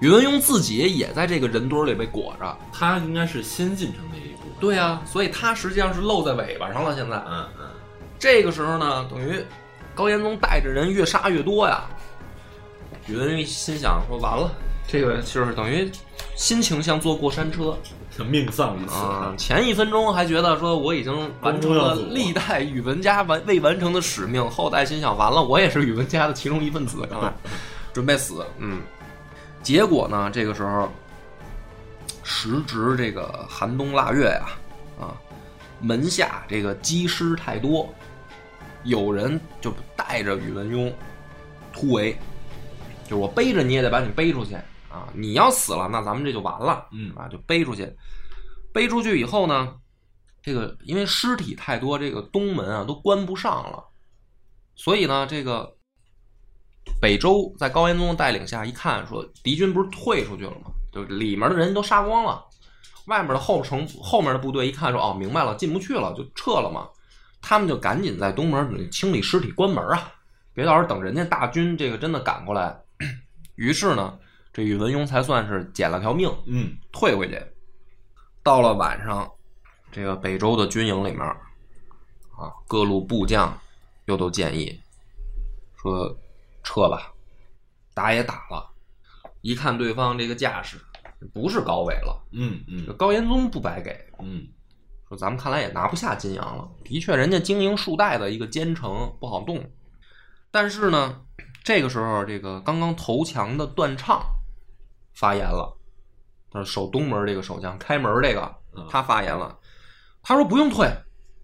[0.00, 2.58] 宇文邕自己也在这个人堆里被裹着。
[2.72, 6.94] 他应该是先进城的一步，对啊，所以他实际上是露在尾巴上了。
[6.94, 7.66] 现在嗯嗯，
[8.18, 9.42] 这个时候呢，等于
[9.94, 11.84] 高延宗带着人越杀越多呀。
[13.06, 14.52] 宇文邕心想说：“完了，
[14.86, 15.90] 这个就是等于
[16.36, 17.76] 心情像坐过山车
[18.18, 19.32] 嗯，命丧于此，啊！
[19.38, 27.32] 前一分钟还觉得说我已经完成了历代宇文家完未完成的使命，后代心想完了，我也是宇文家的其中一份子，刚才
[27.92, 28.44] 准备死。
[28.58, 28.82] 嗯，
[29.62, 30.88] 结果呢，这个时候
[32.32, 34.46] 时值这个寒冬腊月呀，
[35.00, 35.18] 啊，
[35.80, 37.92] 门下这个积尸太多，
[38.84, 40.92] 有人就带着宇文邕
[41.72, 42.16] 突围，
[43.02, 44.54] 就是我背着你也得把你背出去
[44.88, 45.08] 啊！
[45.12, 47.92] 你要死了，那咱们这就完了，嗯啊，就背出去。
[48.72, 49.74] 背出去以后呢，
[50.40, 53.84] 这个因为尸体太多，这个东门啊都关不上了，
[54.76, 55.76] 所以呢，这个
[57.00, 60.70] 北周在高延宗的带领下一看，说敌军不是退出去了吗？
[60.92, 62.44] 就里面的人都杀光了，
[63.06, 66.88] 外面的后城后面的部队一看说哦，明白了，进不去了，就撤了嘛。
[67.42, 70.12] 他们就赶紧在东门里清理尸体，关门啊，
[70.52, 72.78] 别到时候等人家大军这个真的赶过来。
[73.54, 74.18] 于是呢，
[74.52, 77.40] 这宇文邕才算是捡了条命，嗯退回去。
[78.42, 79.30] 到了晚上，
[79.90, 83.58] 这个北周的军营里面，啊，各路部将
[84.06, 84.80] 又都建议
[85.76, 86.14] 说
[86.62, 87.12] 撤吧，
[87.94, 88.69] 打也打了。
[89.42, 90.76] 一看对方这个架势，
[91.32, 94.46] 不是高纬了，嗯这嗯高延宗不白给，嗯
[95.08, 96.70] 说咱们看来也拿不下金阳了。
[96.84, 99.64] 的确，人家经营数代的一个坚城不好动。
[100.50, 101.20] 但是呢，
[101.64, 104.22] 这个时候这个刚刚投降的段畅
[105.14, 105.76] 发言了，
[106.50, 109.58] 他说守东门这个守将开门这个嗯他发言了，
[110.22, 110.88] 他说不用退，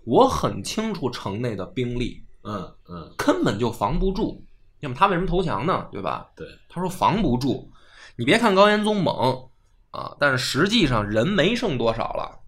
[0.04, 4.44] 我很清楚城内的兵力嗯嗯，根本就防不住，
[4.80, 5.88] 要么他为什么投降呢？
[5.90, 6.30] 对吧？
[6.36, 7.68] 对，他说防不住。
[8.16, 9.50] 你别看高延宗猛
[9.90, 12.40] 啊，但是实际上人没剩多少了，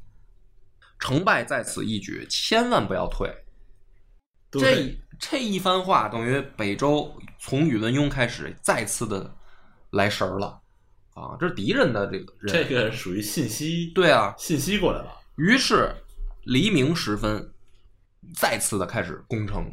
[0.99, 3.31] 成败在此一举，千万不要退。
[4.51, 9.37] 这这一番话等于北周从宇文邕开始再次的
[9.91, 10.59] 来神儿了
[11.13, 11.37] 啊！
[11.39, 14.35] 这是敌人的这个人，这个属于信息对啊。
[14.39, 15.13] 信息过来了。
[15.37, 15.95] 于是
[16.45, 17.53] 黎明时分，
[18.37, 19.71] 再次的开始攻城，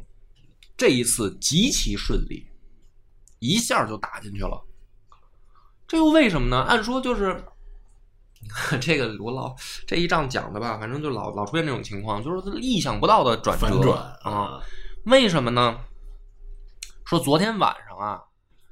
[0.76, 2.46] 这一次极其顺利，
[3.40, 4.62] 一下就打进去了。
[5.88, 6.62] 这又为什么呢？
[6.64, 7.44] 按说就是
[8.82, 9.56] 这个我老
[9.88, 14.60] 这一仗讲的吧，反正就老老出现这种情况，就是意想不到的转折啊！
[15.06, 15.80] 为什么呢？
[17.06, 18.22] 说昨天晚上啊，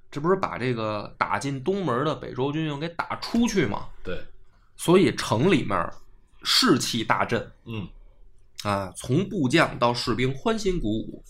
[0.10, 3.88] 这不是把这个打进东门的北周军营给打出去吗？
[4.04, 4.19] 对，
[4.76, 5.91] 所以城里面
[6.43, 7.88] 士气大振嗯
[8.63, 11.23] 啊，从部将到士兵欢欣鼓舞。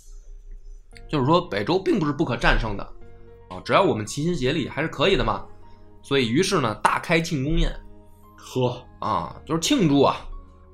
[1.09, 2.83] 就是说，北周并不是不可战胜的
[3.49, 5.45] 啊，只要我们齐心协力，还是可以的嘛。
[6.03, 7.73] 所以，于是呢，大开庆功宴
[8.37, 10.17] 呵，啊，就是庆祝啊。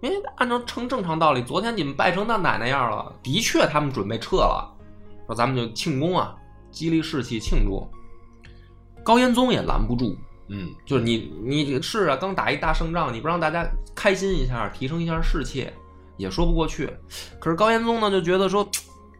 [0.01, 4.73] 因为按照成正常道理，昨天你们拜成那奶奶样了，的确他们准备撤了，
[5.27, 6.35] 说咱们就庆功啊，
[6.71, 7.85] 激励士气庆祝。
[9.03, 15.67] 高延宗也拦不住，嗯就是你你是啊，刚打一大胜仗，你不让大家开心一下，提升一下士气，
[16.15, 16.89] 也说不过去。
[17.37, 18.63] 可是高延宗呢，就觉得说，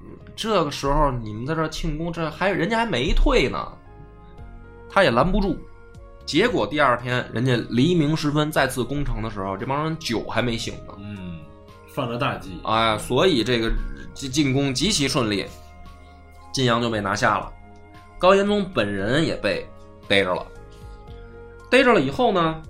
[0.01, 3.59] 嗯这个时候你们在这庆功，这还人家还没退呢，
[4.89, 5.57] 他也拦不住。
[6.29, 11.39] 结果第二天，人家黎明时分再次攻城的时候，这帮人酒还没醒呢，嗯，
[11.87, 12.61] 犯了大忌。
[12.65, 13.71] 哎，所以这个
[14.13, 15.47] 进进攻极其顺利，
[16.53, 17.51] 晋阳就被拿下了。
[18.19, 19.67] 高延宗本人也被
[20.07, 20.45] 逮着了，
[21.67, 22.61] 逮着了以后呢，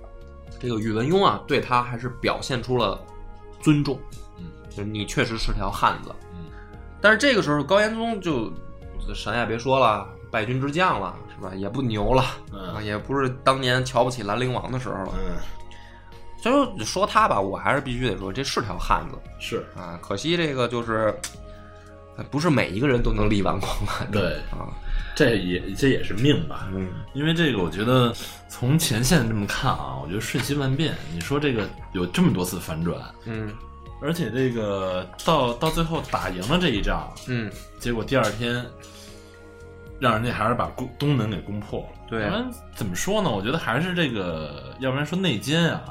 [0.58, 2.98] 这个宇文邕啊，对他还是表现出了
[3.60, 4.00] 尊重，
[4.38, 6.10] 嗯，就是你确实是条汉子。
[6.32, 6.46] 嗯，
[6.98, 8.50] 但是这个时候高延宗就
[9.14, 11.54] 啥也别说了，败军之将了，是吧？
[11.54, 15.12] 也不牛了啊，嗯也不是当年瞧不起兰陵王的时候了。
[15.14, 15.36] 嗯，
[16.40, 19.18] 所以说说他吧，我还是必须得说，这是条汉子。
[19.38, 21.14] 是啊，可惜这个就是，
[22.16, 24.20] 呃不是每一个人都能力挽狂澜的。
[24.20, 24.68] 对，啊，
[25.16, 26.68] 这也这也是命吧。
[26.72, 28.14] 嗯，因为这个，我觉得
[28.48, 30.94] 从前线这么看啊，我觉得瞬息万变。
[31.12, 33.52] 你说这个有这么多次反转，嗯
[34.02, 38.64] 而且这个到到最后打赢了这一仗，嗯，结果第二天
[40.00, 41.86] 让人家还是把攻东门给攻破了。
[42.08, 43.30] 对要不然怎么说呢？
[43.30, 45.82] 我觉得还是这个，要不然说内奸啊，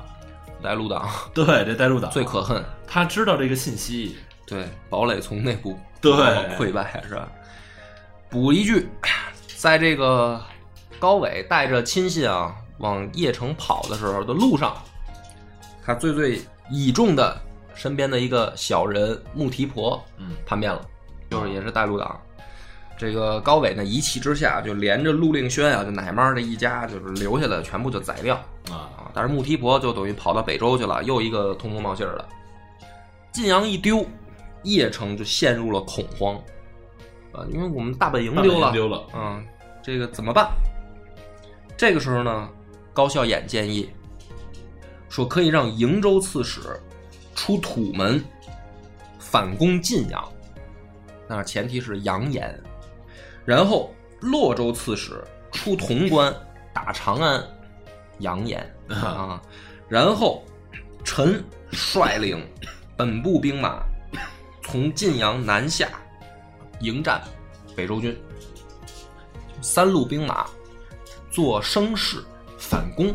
[0.61, 2.61] 带路党对，这带路党 最可恨。
[2.85, 6.11] 他知道这个信息，对，堡垒从内部对
[6.57, 7.27] 溃败是吧？
[8.29, 8.89] 补一句，
[9.55, 10.41] 在这个
[10.99, 14.75] 高伟带着亲信啊往邺城跑的时候的路上，
[15.85, 17.39] 他最最倚重的
[17.73, 20.81] 身边的一个小人穆提婆，嗯叛变了，
[21.29, 22.19] 就是也是带路党。
[22.99, 28.35] 这个高纬呢一气之下就连着陆令轩啊，就奶妈这一家就是留下的全部就宰掉
[28.69, 29.09] 啊，啊。
[29.13, 32.27] 但是穆提婆就等于跑到北周去了，又一个通风报信儿的。
[33.31, 34.05] 晋阳一丢，
[34.65, 36.35] 邺城就陷入了恐慌
[37.31, 39.45] 啊，因为我们大本营丢了，丢了，嗯，
[39.81, 40.51] 这个怎么办？
[41.77, 42.49] 这个时候呢，
[42.93, 43.89] 高孝衍建议
[45.07, 46.59] 说，可以让瀛州刺史
[47.33, 48.21] 出土门
[49.19, 50.21] 反攻晋阳，
[51.29, 52.61] 那前提是扬言，
[53.49, 53.91] 然后
[54.21, 56.31] 洛州刺史出潼关
[56.71, 57.43] 打长安，
[58.19, 59.41] 扬言啊，
[59.87, 60.45] 然后
[61.03, 62.47] 臣率领
[62.95, 63.81] 本部兵马
[64.61, 65.89] 从晋阳南下
[66.81, 67.19] 迎战
[67.75, 68.15] 北周军，
[69.63, 70.45] 三路兵马
[71.31, 72.23] 做声势
[72.55, 73.11] 反攻。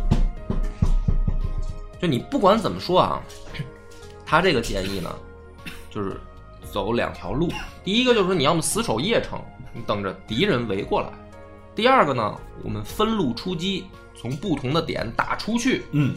[2.02, 3.22] 就你不管怎么说啊，
[4.26, 5.14] 他这个建议呢，
[5.90, 6.20] 就是
[6.72, 7.48] 走两条路。
[7.84, 9.40] 第一个就是说，你要么死守邺城，
[9.74, 11.08] 你等着敌人围过来；
[11.74, 15.84] 第二个呢，我们分路出击，从不同的点打出去。
[15.92, 16.14] 嗯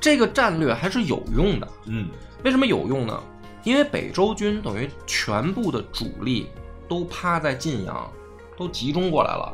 [0.00, 1.68] 这个战略还是有用的。
[1.86, 2.08] 嗯
[2.44, 3.20] 为什么有用呢？
[3.64, 6.48] 因为北周军等于全部的主力
[6.88, 8.10] 都趴在晋阳，
[8.56, 9.52] 都集中过来了。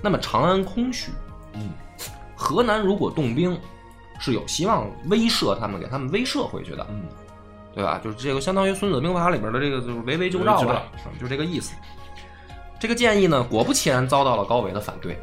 [0.00, 1.10] 那么长安空虚，
[1.54, 1.70] 嗯，
[2.36, 3.58] 河南如果动兵，
[4.20, 7.02] 是有希望威慑他们，给他们威慑回去的，嗯
[7.74, 8.00] 对吧？
[8.02, 11.74] 就是这个相当于《孙子兵法》里边的这个就是围魏救赵吧，是就这个意思。
[12.84, 15.18] 这个建议呢，果不其然遭到了高纬的反对，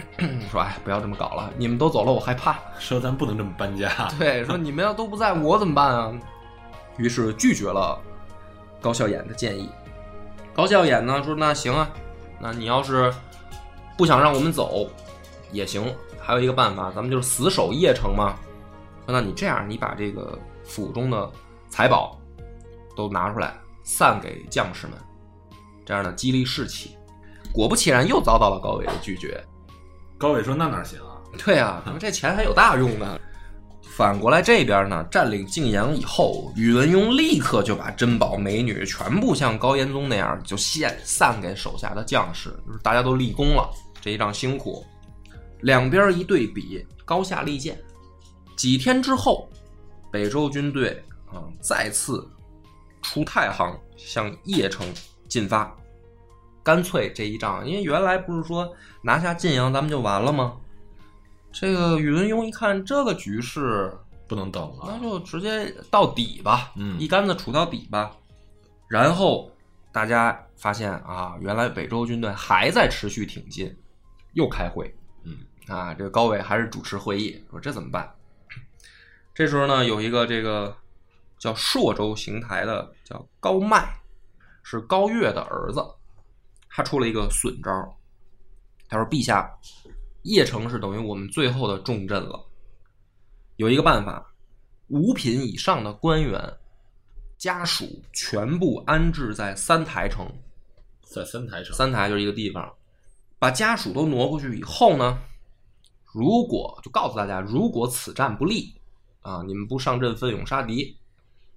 [0.52, 3.90] 说：“哎，不要这么搞了，你们都走了，我害怕。”说咱不能这么搬家。
[4.20, 6.12] 对，说你们要都不在，我怎么办啊？
[6.98, 7.98] 于是拒绝了
[8.82, 9.70] 高笑衍的建议。
[10.52, 11.90] 高笑衍呢说：“那行啊，
[12.38, 13.10] 那你要是
[13.96, 14.86] 不想让我们走
[15.50, 15.90] 也行，
[16.20, 18.36] 还有一个办法，咱们就是死守邺城嘛。
[19.06, 21.32] 说那你这样，你把这个府中的
[21.70, 22.20] 财宝
[22.94, 23.54] 都拿出来，
[23.84, 24.98] 散给将士们，
[25.82, 26.94] 这样呢激励士气。
[27.56, 29.42] 果不其然，又遭到了高伟的拒绝。
[30.18, 31.16] 高伟说：“那哪行啊？
[31.42, 33.18] 对啊，这钱还有大用呢。
[33.82, 43.70] 反过来这边呢，占领晋阳以后，宇文邕立刻就把珍宝美女全部像高延宗那样就献散给手下的将士，就是大家都立功了，
[44.02, 44.84] 这一仗辛苦。
[45.62, 47.78] 两边一对比，高下立见。
[48.54, 49.48] 几天之后，
[50.10, 52.28] 北周军队啊再次
[53.00, 54.86] 出太行，向邺城
[55.26, 55.74] 进发。
[56.66, 58.68] 干脆这一仗，因为原来不是说
[59.00, 60.56] 拿下晋阳咱们就完了吗？
[61.52, 63.96] 这个宇文邕一看这个局势，
[64.26, 64.86] 不能等了。
[64.88, 68.10] 那就直接到底吧，嗯一竿子杵到底吧。
[68.88, 69.48] 然后
[69.92, 73.72] 大家发现啊，原来北周军队还在持续挺进，
[74.32, 74.92] 又开会，
[75.22, 75.38] 嗯
[75.68, 78.12] 啊，这个高纬还是主持会议，说这怎么办？
[79.32, 80.76] 这时候呢，有一个这个
[81.38, 83.88] 叫朔州邢台的叫高迈，
[84.64, 85.80] 是高岳的儿子，
[86.76, 87.90] 他出了一个损招儿，
[88.86, 89.50] 他说：“陛下，
[90.24, 92.38] 邺城是等于我们最后的重镇了，
[93.56, 94.30] 有一个办法，
[94.88, 96.38] 五品以上的官员
[97.38, 100.30] 家属全部安置在三台城，
[101.02, 102.70] 在三台城，三台就是一个地方，
[103.38, 105.18] 把家属都挪过去以后呢，
[106.12, 108.78] 如果就告诉大家，如果此战不利
[109.22, 110.94] 啊，你们不上阵奋勇杀敌，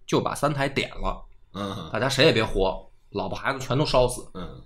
[0.05, 4.25] 就把三台点了，嗯大家谁也别活，老婆孩子全都烧死。
[4.33, 4.63] 嗯，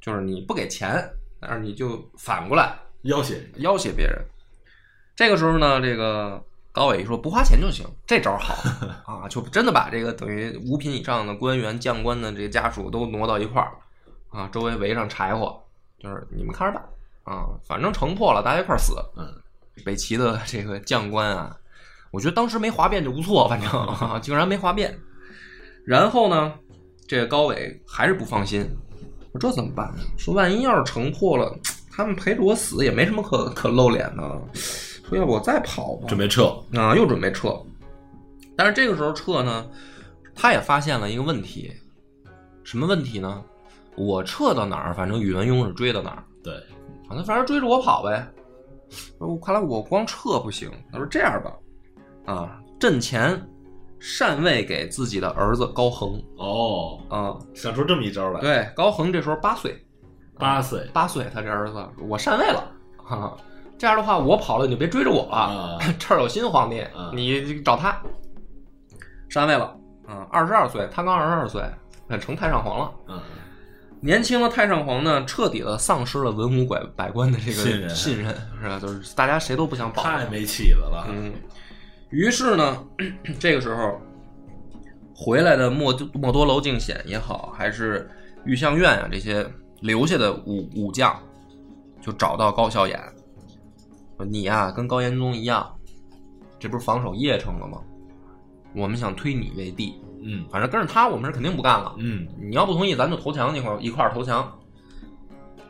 [0.00, 1.08] 就是你不给钱，
[1.40, 4.18] 但是你就反过来要挟要挟别人。
[5.14, 6.42] 这个时候呢，这个
[6.72, 8.54] 高伟说不花钱就行，这招好
[9.04, 13.72] 啊，就真的把这个等于五品以上的官员、将官的这个家属都挪到一块儿
[14.30, 15.62] 啊，周围围上柴火，
[15.98, 18.94] 就是你们看着办啊，反正城破了，大家一块儿死。
[19.16, 19.26] 嗯，
[19.84, 21.54] 北齐的这个将官啊，
[22.10, 24.98] 我觉得当时没哗变就不错，反正、 啊、竟然没哗变。
[25.84, 26.54] 然后呢，
[27.06, 28.66] 这个高伟还是不放心，
[29.32, 29.92] 说这怎么办？
[30.16, 31.56] 说万一要是城破了，
[31.90, 34.42] 他们陪着我死也没什么可可露脸的。
[35.08, 36.44] 说要不我再跑吧，准备撤。
[36.74, 37.56] 啊，又准备撤。
[38.56, 39.66] 但是这个时候撤呢，
[40.34, 41.72] 他也发现了一个问题，
[42.62, 43.42] 什么问题呢？
[43.96, 46.54] 我撤到哪儿，反正宇文邕是追到哪儿，对，
[47.08, 48.26] 啊，那反正追着我跑呗。
[49.18, 53.40] 我看来我光撤不行，他说这样吧，啊，阵前
[54.00, 59.76] 禅位给自己的儿子高恒哦，啊，想出这么一招来。，对，高恒这时候八岁，
[60.38, 62.64] 八岁八岁，他这儿子我禅位了，
[62.96, 63.36] 哈、哈，
[63.78, 68.00] 这样的话我跑了你就别追着我了，啊， 这儿有新皇帝，嗯你找他
[69.28, 69.76] 禅位了
[70.08, 71.62] 嗯，二十二岁，他刚二十二岁，
[72.18, 72.92] 成太上皇了。
[73.08, 73.20] 嗯，
[74.00, 78.78] 年轻的太上皇呢，彻底的丧失了文武百百官的这个信任信任，是吧？
[78.80, 80.02] 就是大家谁都不想保。
[80.02, 81.06] 太没起子了。
[81.08, 81.32] 嗯，
[82.10, 82.84] 于是呢，
[83.38, 84.00] 这个时候
[85.14, 88.08] 回来的莫莫多楼敬显也好，还是
[88.44, 89.46] 玉相院啊这些
[89.80, 91.16] 留下的武武将，
[92.00, 92.98] 就找到高孝衍，
[94.16, 95.72] 说你呀、跟高延宗一样，
[96.58, 97.80] 这不是防守邺城了吗？
[98.74, 101.94] 我们想推你为帝，嗯反正跟着他，我们是肯定不干了。
[101.98, 104.50] 嗯你要不同意，咱就投降，一块儿一块儿投降。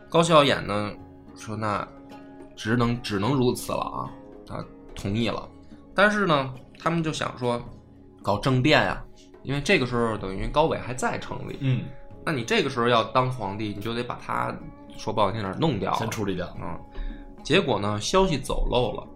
[0.08, 0.92] 高孝衍呢
[1.36, 1.86] 说：“那
[2.56, 4.10] 只能只能如此了啊！”
[4.44, 4.62] 他
[4.94, 5.48] 同意了，
[5.94, 7.62] 但是呢，他们就想说
[8.22, 9.02] 搞政变呀、
[9.42, 11.84] 因为这个时候等于高纬还在城里，嗯，
[12.24, 14.54] 那你这个时候要当皇帝，你就得把他
[14.96, 16.46] 说不好听点弄掉，先处理掉。
[16.60, 16.78] 嗯，
[17.42, 19.06] 结果呢，消息走漏了，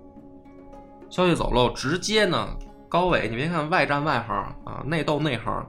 [1.11, 2.49] 消息走漏，直接呢，
[2.89, 5.66] 高纬，你别看外战外行啊，内斗内行，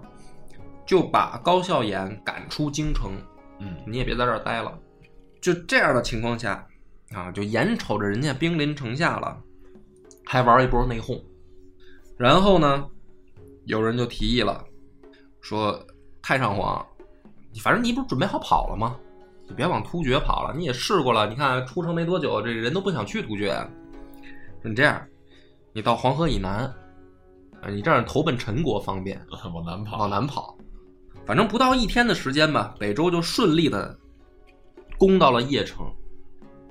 [0.86, 3.12] 就把高孝衍赶出京城，
[3.60, 3.76] 嗯。
[3.86, 4.78] 你也别在这儿待了。
[5.42, 6.66] 就这样的情况下，
[7.14, 9.38] 啊，就眼瞅着人家兵临城下了，
[10.26, 11.22] 还玩一波内讧。
[12.18, 12.86] 然后呢，
[13.66, 14.64] 有人就提议了，
[15.42, 15.78] 说
[16.22, 16.86] 太上皇，
[17.52, 18.96] 你反正你不是准备好跑了吗？
[19.48, 23.54] 你别往突厥跑了，你也试过了，你看出城没多久，这人都不想去突厥。
[24.62, 25.00] 说你这样，
[25.72, 26.62] 你到黄河以南，
[27.62, 29.24] 啊，你这样投奔陈国方便，
[29.54, 30.58] 往南跑，往南跑。
[31.26, 33.96] 反正不到一天的时间吧，北周就顺利的
[34.98, 35.86] 攻到了邺城，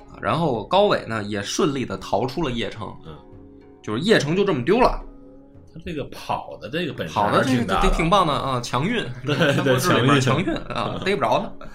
[0.09, 3.16] 啊然后高纬呢也顺利的逃出了邺城，嗯，
[3.85, 5.01] 就是邺城就这么丢了。
[5.72, 11.66] 他这个跑的这个本事跑的这个挺大挺挺棒的啊，强运， 对三国志里面对强运啊，逮不着他。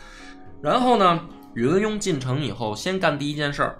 [0.62, 1.20] 然后呢，
[1.53, 3.78] 宇文邕进城以后，先干第一件事儿，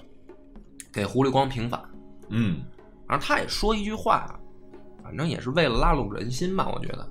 [0.94, 1.82] 给胡律光平反。
[2.30, 2.62] 嗯，
[3.08, 4.40] 然后他也说一句话，
[5.04, 7.10] 反正也是为了拉拢人心吧，我觉得。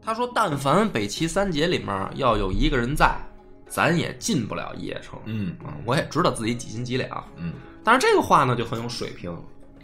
[0.00, 3.14] 他说：“但凡北齐三杰里面要有一个人在，
[3.68, 5.18] 咱也进不了邺城。
[5.26, 7.52] 嗯啊，我也知道自己几斤几两，嗯，
[7.84, 9.30] 但是这个话呢就很有水平。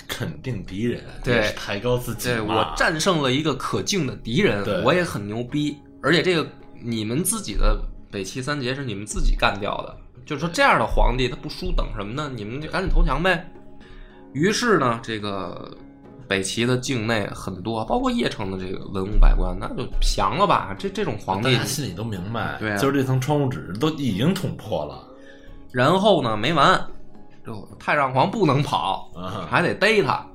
[0.06, 5.76] 肯定敌人，对抬高自己对我战胜了一个可敬的敌人，我也很牛逼。
[6.02, 6.46] 而且这个
[6.82, 7.80] 你们自己的
[8.10, 12.30] 北齐三杰是你们自己干掉的，就是说这样的皇帝他不输等什么呢？
[12.34, 13.50] 你们就赶紧投降呗。
[14.32, 15.70] 于是呢，这个
[16.26, 20.74] 北齐的境内很多，包括邺城的这个文武百官，那就降了吧。
[20.78, 25.06] 这这种皇帝大家，心里都明白，对啊就是这层窗户纸都已经捅破了，
[25.72, 26.78] 然后呢没完，
[27.44, 30.26] 这太上皇不能跑，啊，还得逮他。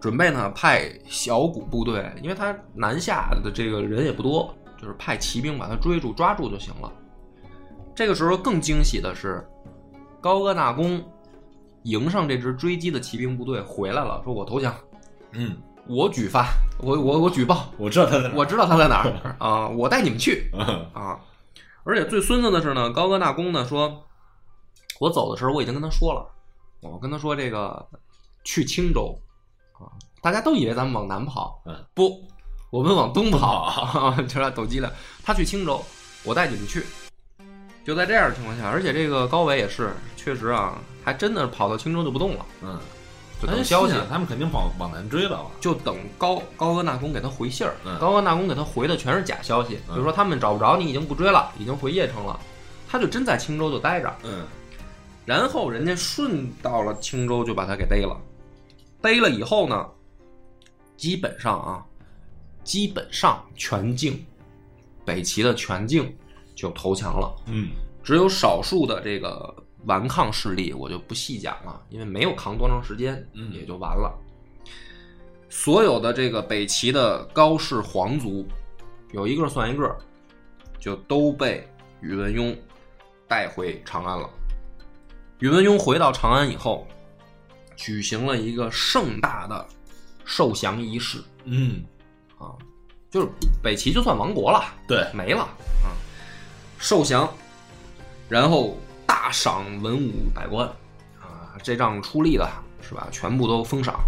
[0.00, 6.92] 准备呢派小股部队，因为他南下的这个人也不多，就是派骑兵把他追住、抓住就行了。
[7.94, 9.44] 这个时候更惊喜的是，
[10.20, 11.02] 高阿纳公
[11.82, 14.72] 迎上这支追击的骑兵部队回来了，说我投降，
[15.32, 15.56] 嗯，
[15.88, 16.46] 我举发，
[16.78, 19.36] 我我我举报，我知道他在哪，我知道他在哪儿。
[19.44, 20.50] 啊，我带你们去。
[20.52, 20.86] 嗯。
[20.92, 21.18] 啊。
[21.84, 24.05] 而且最孙子的是呢，高阿纳公呢说，
[24.98, 26.26] 我走的时候我已经跟他说了，
[26.80, 27.86] 我跟他说这个
[28.44, 29.18] 去青州
[29.72, 29.92] 啊，
[30.22, 32.22] 大家都以为咱们往南跑，嗯，不，
[32.70, 34.90] 我们往东跑， 就俩抖机灵。
[35.22, 35.82] 他去青州，
[36.24, 36.84] 我带你们去。
[37.84, 42.80] 就在这样的情况下，而且这个高伟也是确实啊，还真的跑到青州就不动了，嗯，
[43.40, 47.74] 就等消息他，们肯定往往南追了，就等高高阿纳公给他回信儿。
[47.84, 52.40] 嗯高阿纳公给他回的全是假消息，嗯比如说他们找不着你，已经不追了，已经回邺城了，
[52.88, 54.12] 他就真在青州就待着。
[54.24, 54.44] 嗯
[55.26, 58.18] 然后人家顺到了青州，就把他给逮了。
[59.02, 59.86] 逮了以后呢，
[60.96, 61.84] 基本上啊，
[62.64, 64.24] 基本上全境，
[65.04, 66.16] 北齐的全境
[66.54, 67.34] 就投降了。
[67.46, 67.70] 嗯
[68.04, 69.52] 只有少数的这个
[69.84, 74.16] 顽抗势力，我就不细讲了，因为没有扛多长时间，嗯也就完了。
[75.48, 78.46] 所有的这个北齐的高氏皇族，
[79.12, 79.98] 有一个算一个，
[80.78, 81.68] 就都被
[82.00, 82.56] 宇文邕
[83.26, 84.30] 带回长安了。
[85.38, 86.86] 宇文邕回到长安以后，
[87.76, 89.66] 举行了一个盛大的
[90.24, 91.84] 受降仪式嗯，
[92.38, 92.56] 啊，
[93.10, 93.28] 就是
[93.62, 94.64] 北齐就算亡国了。
[94.88, 95.42] 对，没了
[95.84, 95.92] 啊，
[96.78, 97.30] 受降，
[98.30, 100.66] 然后大赏文武百官
[101.20, 102.48] 啊，这仗出力的
[102.80, 103.06] 是吧？
[103.12, 104.00] 全部都封赏，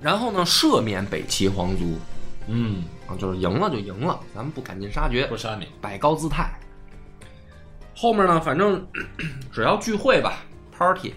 [0.00, 1.96] 然后呢，赦免北齐皇族
[2.48, 6.50] 嗯，啊，就是赢了就赢了，咱们不赶尽杀绝不，杀你，摆高姿态。
[8.00, 8.86] 后面呢，反正
[9.52, 11.14] 只要聚会吧，party，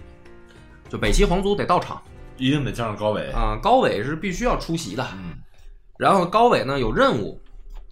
[0.88, 2.02] 就北齐皇族得到场
[2.36, 5.06] 一定得叫上高伟，啊，高伟是必须要出席的。
[5.14, 5.36] 嗯，
[5.96, 7.40] 然后高伟呢有任务，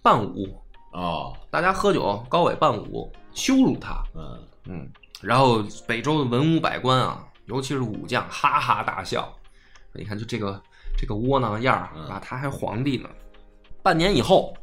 [0.03, 0.61] 伴舞，
[0.91, 4.03] 哦，大家喝酒，高伟伴舞，羞辱他。
[4.13, 9.33] 嗯嗯，然后北周的文武百官啊，尤其是武将，哈哈大笑。
[9.93, 10.61] 你看，就这个
[10.97, 11.77] 这个窝囊样
[12.09, 13.09] 啊，他还皇帝呢。
[13.81, 14.53] 半年以后，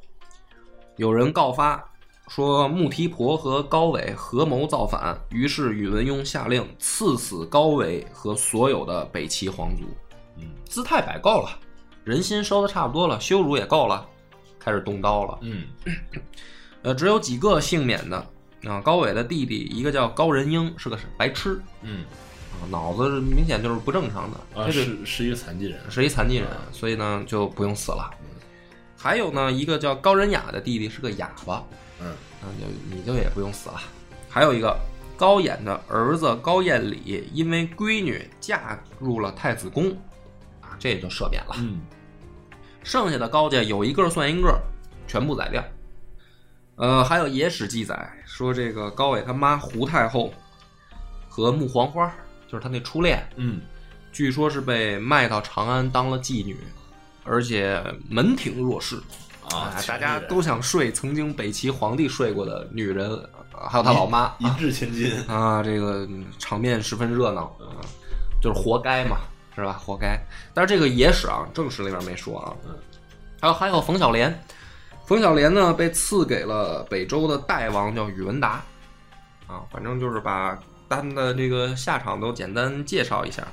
[0.97, 1.83] 有人告发
[2.29, 9.85] 说穆提婆和高纬合谋造反，于是宇文邕下令赐死高纬和所有的北齐皇族。
[10.37, 11.59] 嗯姿态摆够了，
[12.05, 14.07] 人心收的差不多了，羞辱也够了，
[14.59, 15.39] 开始动刀了。
[15.41, 15.65] 嗯
[16.83, 18.17] 呃，只有几个幸免的
[18.65, 18.81] 啊。
[18.81, 22.05] 高纬的弟弟一个叫高仁英，是个白痴嗯，
[22.61, 28.11] 啊，脑子明显就是不正常的，啊，是是一个残疾人，是一残疾人，所以呢就不用死了。
[28.97, 31.65] 还有呢，一个叫高仁雅的弟弟是个哑巴，
[32.01, 33.81] 嗯那就你就也不用死了。
[34.29, 34.79] 还有一个
[35.17, 39.91] 高演的儿子高彦礼，因为闺女嫁入了太子宫，
[40.61, 41.55] 啊，这也就赦免了。
[41.59, 41.81] 嗯
[42.85, 44.59] 剩下的高家有一个算一个，
[45.07, 45.63] 全部宰掉。
[46.77, 50.33] 呃，还有野史记载说，这个高伟他妈胡太后
[51.29, 52.11] 和穆黄花，
[52.47, 53.61] 就是他那初恋，嗯
[54.11, 56.57] 据说是被卖到长安当了妓女，
[57.25, 58.97] 而且门庭若市
[59.51, 63.11] 啊哎，大家都想睡曾经北齐皇帝睡过的女人，
[63.53, 67.81] 啊还有他老妈一掷千金，啊，这个嗯场面十分热闹啊，
[68.43, 69.19] 就是活该嘛，
[69.55, 69.73] 是吧？
[69.73, 70.19] 活该。
[70.53, 72.55] 但是这个野史啊，正史里面没说啊。
[72.67, 72.75] 嗯
[73.41, 74.37] 还有还有冯小莲，
[75.07, 78.65] 冯小莲呢被赐给了北周的代王叫宇文达，
[79.47, 83.47] 啊，反正就是把他们的这个下场都简单介绍一下。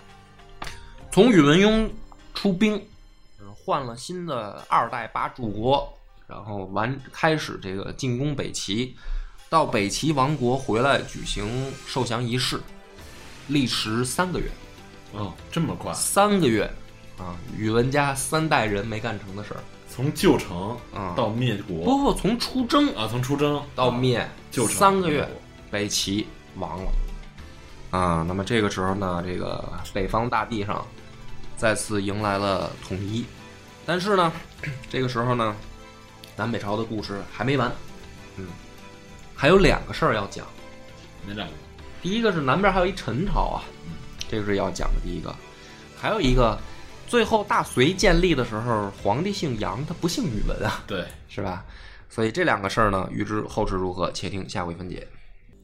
[1.11, 1.87] 从宇文邕
[2.33, 2.81] 出兵，呃
[3.65, 5.91] 换了新的二代八柱国，
[6.27, 8.95] 然后完开始这个进攻北齐，
[9.49, 12.61] 到北齐王国回来举行受降仪式，
[13.47, 14.45] 历时三个月。
[15.13, 16.71] 哦，这么快，三个月
[17.17, 19.59] 啊，宇文家三代人没干成的事儿。
[19.89, 25.27] 从旧城啊到灭国不不，从出征啊，从出征到灭旧城三个月，
[25.71, 26.91] 北齐亡了
[27.97, 28.25] 啊。
[28.27, 30.85] 那么这个时候呢，这个北方大地上
[31.55, 33.25] 再次迎来了统一，
[33.85, 34.31] 但是呢，
[34.89, 35.55] 这个时候呢，
[36.35, 37.71] 南北朝的故事还没完，
[38.37, 38.47] 嗯，
[39.35, 40.45] 还有两个事儿要讲。
[41.27, 41.53] 哪两个？
[42.01, 43.63] 第一个是南边还有一陈朝啊，
[44.29, 45.35] 这个是要讲的第一个，
[45.97, 46.57] 还有一个，
[47.07, 50.83] 最后大隋建立的时候，皇帝姓杨，他不姓宇文啊。
[50.85, 51.65] 对，是吧？
[52.09, 55.07] 所以这两个事儿呢，预知后事如何，且听下回分解。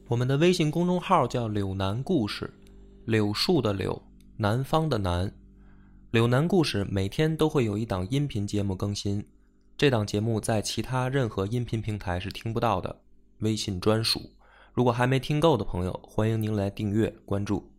[0.08, 2.52] 我们的微信公众号叫“柳南故事”，
[3.06, 4.02] 柳树的柳，
[4.36, 5.32] 南方的南。
[6.12, 9.24] 柳南故事每天都会有一档音频节目更新，
[9.78, 13.00] 这档节目在其他任何音频平台是听不到的，
[13.38, 14.20] 微信专属。
[14.74, 17.71] 如果还没听够的朋友，欢迎您来订阅关注。